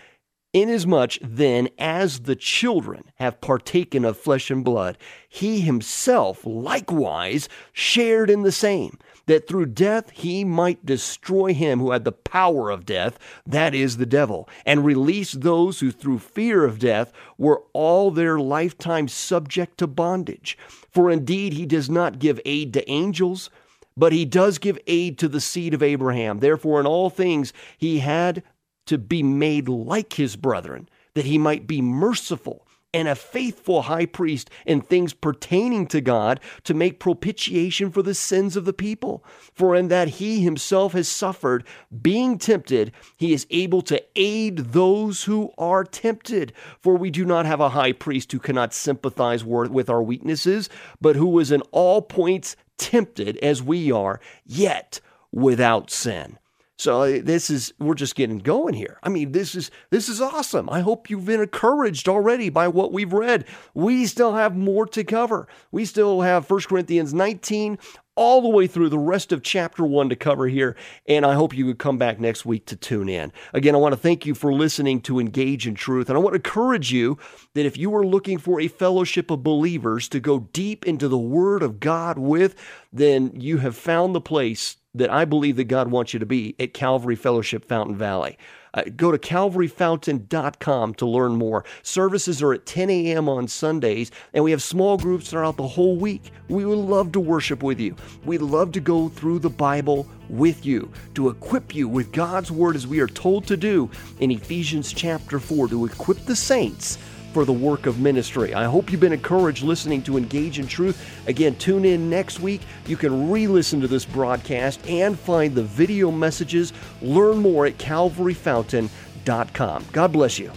Inasmuch 0.52 1.12
then 1.22 1.70
as 1.78 2.22
the 2.22 2.36
children 2.36 3.04
have 3.16 3.40
partaken 3.40 4.04
of 4.04 4.18
flesh 4.18 4.50
and 4.50 4.66
blood, 4.66 4.98
he 5.28 5.62
himself 5.62 6.44
likewise 6.44 7.48
shared 7.72 8.32
in 8.32 8.42
the 8.42 8.52
same 8.52 8.98
that 9.30 9.48
through 9.48 9.68
death 9.68 10.10
he 10.10 10.44
might 10.44 10.84
destroy 10.88 11.54
him 11.54 11.80
who 11.80 11.92
had 11.92 12.04
the 12.04 12.12
power 12.12 12.72
of 12.72 12.84
death, 12.84 13.20
that 13.46 13.76
is, 13.76 13.98
the 13.98 14.06
devil, 14.08 14.50
and 14.66 14.84
release 14.84 15.34
those 15.34 15.80
who 15.80 15.92
through 15.92 16.18
fear 16.18 16.66
of 16.66 16.80
death 16.80 17.14
were 17.38 17.62
all 17.72 18.10
their 18.10 18.40
lifetime 18.40 19.08
subject 19.08 19.78
to 19.78 19.86
bondage. 19.86 20.58
For 20.90 21.12
indeed 21.12 21.54
he 21.54 21.68
does 21.68 21.92
not 21.92 22.18
give 22.18 22.42
aid 22.44 22.74
to 22.74 22.90
angels, 22.90 23.52
but 23.96 24.14
he 24.14 24.26
does 24.26 24.58
give 24.58 24.80
aid 24.88 25.20
to 25.20 25.28
the 25.28 25.40
seed 25.40 25.76
of 25.76 25.84
Abraham. 25.84 26.40
Therefore, 26.40 26.80
in 26.80 26.88
all 26.88 27.12
things 27.12 27.54
he 27.78 28.00
had 28.00 28.42
to 28.88 28.98
be 28.98 29.22
made 29.22 29.70
like 29.70 30.14
his 30.14 30.36
brethren, 30.36 30.90
that 31.14 31.26
he 31.26 31.38
might 31.38 31.68
be 31.68 31.84
merciful 31.84 32.66
and 32.94 33.08
a 33.08 33.16
faithful 33.16 33.84
high 33.84 34.06
priest 34.06 34.50
in 34.66 34.82
things 34.82 35.14
pertaining 35.14 35.86
to 35.88 36.02
God 36.02 36.40
to 36.64 36.74
make 36.74 37.00
propitiation 37.00 37.92
for 37.92 38.02
the 38.02 38.16
sins 38.16 38.56
of 38.56 38.66
the 38.66 38.74
people. 38.74 39.24
For 39.54 39.76
in 39.76 39.90
that 39.90 40.08
he 40.08 40.42
himself 40.42 40.94
has 40.94 41.08
suffered, 41.08 41.64
being 42.02 42.38
tempted, 42.38 42.92
he 43.16 43.34
is 43.34 43.46
able 43.50 43.82
to 43.84 44.04
aid 44.16 44.58
those 44.58 45.24
who 45.24 45.52
are 45.58 45.84
tempted. 45.84 46.54
For 46.80 46.96
we 46.96 47.12
do 47.12 47.26
not 47.26 47.46
have 47.46 47.60
a 47.60 47.70
high 47.70 47.92
priest 47.92 48.32
who 48.32 48.40
cannot 48.40 48.74
sympathize 48.74 49.44
with 49.44 49.90
our 49.90 50.02
weaknesses, 50.02 50.70
but 51.00 51.16
who 51.16 51.38
is 51.40 51.52
in 51.52 51.62
all 51.72 52.02
points 52.02 52.56
tempted 52.78 53.38
as 53.38 53.62
we 53.62 53.92
are, 53.92 54.20
yet 54.46 55.00
without 55.32 55.92
sin. 55.92 56.40
So 56.80 57.02
uh, 57.02 57.20
this 57.22 57.50
is 57.50 57.74
we're 57.78 57.94
just 57.94 58.16
getting 58.16 58.38
going 58.38 58.74
here. 58.74 59.00
I 59.04 59.10
mean, 59.10 59.34
this 59.34 59.54
is 59.54 59.70
this 59.90 60.08
is 60.08 60.22
awesome. 60.22 60.70
I 60.70 60.80
hope 60.80 61.10
you've 61.10 61.26
been 61.26 61.42
encouraged 61.42 62.08
already 62.08 62.48
by 62.48 62.70
what 62.70 62.94
we've 62.94 63.12
read. 63.12 63.44
We 63.74 64.06
still 64.06 64.36
have 64.36 64.56
more 64.56 64.88
to 64.88 65.04
cover. 65.04 65.50
We 65.74 65.84
still 65.84 66.22
have 66.22 66.50
1 66.50 66.62
Corinthians 66.62 67.14
19 67.14 67.78
all 68.16 68.42
the 68.42 68.48
way 68.48 68.66
through 68.66 68.88
the 68.90 68.98
rest 68.98 69.34
of 69.34 69.44
chapter 69.44 69.84
one 69.86 70.08
to 70.08 70.16
cover 70.16 70.48
here. 70.48 70.78
And 71.06 71.26
I 71.26 71.34
hope 71.34 71.54
you 71.54 71.66
would 71.66 71.80
come 71.80 71.98
back 71.98 72.18
next 72.18 72.46
week 72.46 72.66
to 72.68 72.78
tune 72.78 73.10
in. 73.10 73.34
Again, 73.54 73.76
I 73.76 73.78
want 73.78 73.92
to 73.92 74.00
thank 74.00 74.26
you 74.26 74.34
for 74.34 74.54
listening 74.54 75.02
to 75.02 75.20
Engage 75.20 75.68
in 75.68 75.76
Truth. 75.76 76.10
And 76.10 76.18
I 76.18 76.22
want 76.22 76.34
to 76.34 76.38
encourage 76.38 76.94
you 76.94 77.18
that 77.56 77.66
if 77.66 77.78
you 77.78 77.94
are 77.96 78.06
looking 78.06 78.38
for 78.38 78.62
a 78.62 78.70
fellowship 78.70 79.32
of 79.32 79.44
believers 79.44 80.08
to 80.10 80.22
go 80.22 80.40
deep 80.54 80.86
into 80.86 81.10
the 81.10 81.18
Word 81.18 81.62
of 81.62 81.82
God 81.82 82.18
with, 82.18 82.56
then 82.92 83.32
you 83.36 83.58
have 83.58 83.76
found 83.76 84.16
the 84.16 84.22
place 84.22 84.78
that 84.96 85.12
I 85.12 85.26
believe 85.26 85.56
that 85.58 85.66
God 85.66 85.90
wants 85.90 86.14
you 86.14 86.20
to 86.20 86.26
be 86.26 86.56
at 86.60 86.74
Calvary 86.74 87.16
Fellowship 87.16 87.66
Fountain 87.66 87.96
Valley. 87.96 88.38
Uh, 88.74 88.84
go 88.96 89.12
to 89.12 89.18
calvaryfountain.com 89.18 90.94
to 90.96 91.06
learn 91.06 91.36
more. 91.36 91.66
Services 91.82 92.42
are 92.42 92.54
at 92.54 92.66
10 92.66 92.90
a.m. 92.90 93.28
on 93.28 93.48
Sundays, 93.48 94.12
and 94.34 94.44
we 94.44 94.52
have 94.52 94.62
small 94.62 94.98
groups 94.98 95.30
throughout 95.30 95.58
the 95.58 95.68
whole 95.68 95.96
week. 95.96 96.32
We 96.50 96.66
would 96.66 96.78
love 96.78 97.12
to 97.14 97.20
worship 97.20 97.64
with 97.64 97.80
you. 97.80 97.96
We'd 98.26 98.42
love 98.42 98.72
to 98.74 98.80
go 98.80 99.10
through 99.10 99.40
the 99.40 99.50
Bible 99.50 100.08
with 100.30 100.66
you 100.66 100.92
to 101.16 101.30
equip 101.30 101.74
you 101.74 101.88
with 101.88 102.12
God's 102.12 102.52
Word 102.52 102.76
as 102.76 102.86
we 102.86 103.00
are 103.00 103.08
told 103.08 103.48
to 103.48 103.58
do 103.58 103.90
in 104.20 104.30
Ephesians 104.32 104.94
chapter 104.94 105.40
4 105.40 105.70
to 105.70 105.86
equip 105.86 106.20
the 106.26 106.36
saints 106.36 107.00
for 107.34 107.46
the 107.46 107.54
work 107.54 107.86
of 107.86 108.00
ministry. 108.00 108.54
I 108.54 108.66
hope 108.66 108.92
you've 108.92 109.02
been 109.02 109.14
encouraged 109.14 109.64
listening 109.64 110.02
to 110.04 110.18
Engage 110.18 110.60
in 110.60 110.68
Truth. 110.68 111.28
Again, 111.28 111.56
tune 111.56 111.86
in 111.86 112.10
next 112.10 112.40
week. 112.40 112.62
You 112.88 112.98
can 112.98 113.30
re 113.30 113.48
listen 113.48 113.80
to 113.82 113.88
this 113.88 114.06
broadcast 114.06 114.86
and 114.88 115.18
find 115.18 115.56
the 115.56 115.64
video 115.64 116.12
messages. 116.12 116.74
Learn 117.02 117.38
more 117.38 117.66
at 117.66 117.78
calvaryfountain.com. 117.78 119.86
God 119.92 120.12
bless 120.12 120.40
you. 120.40 120.52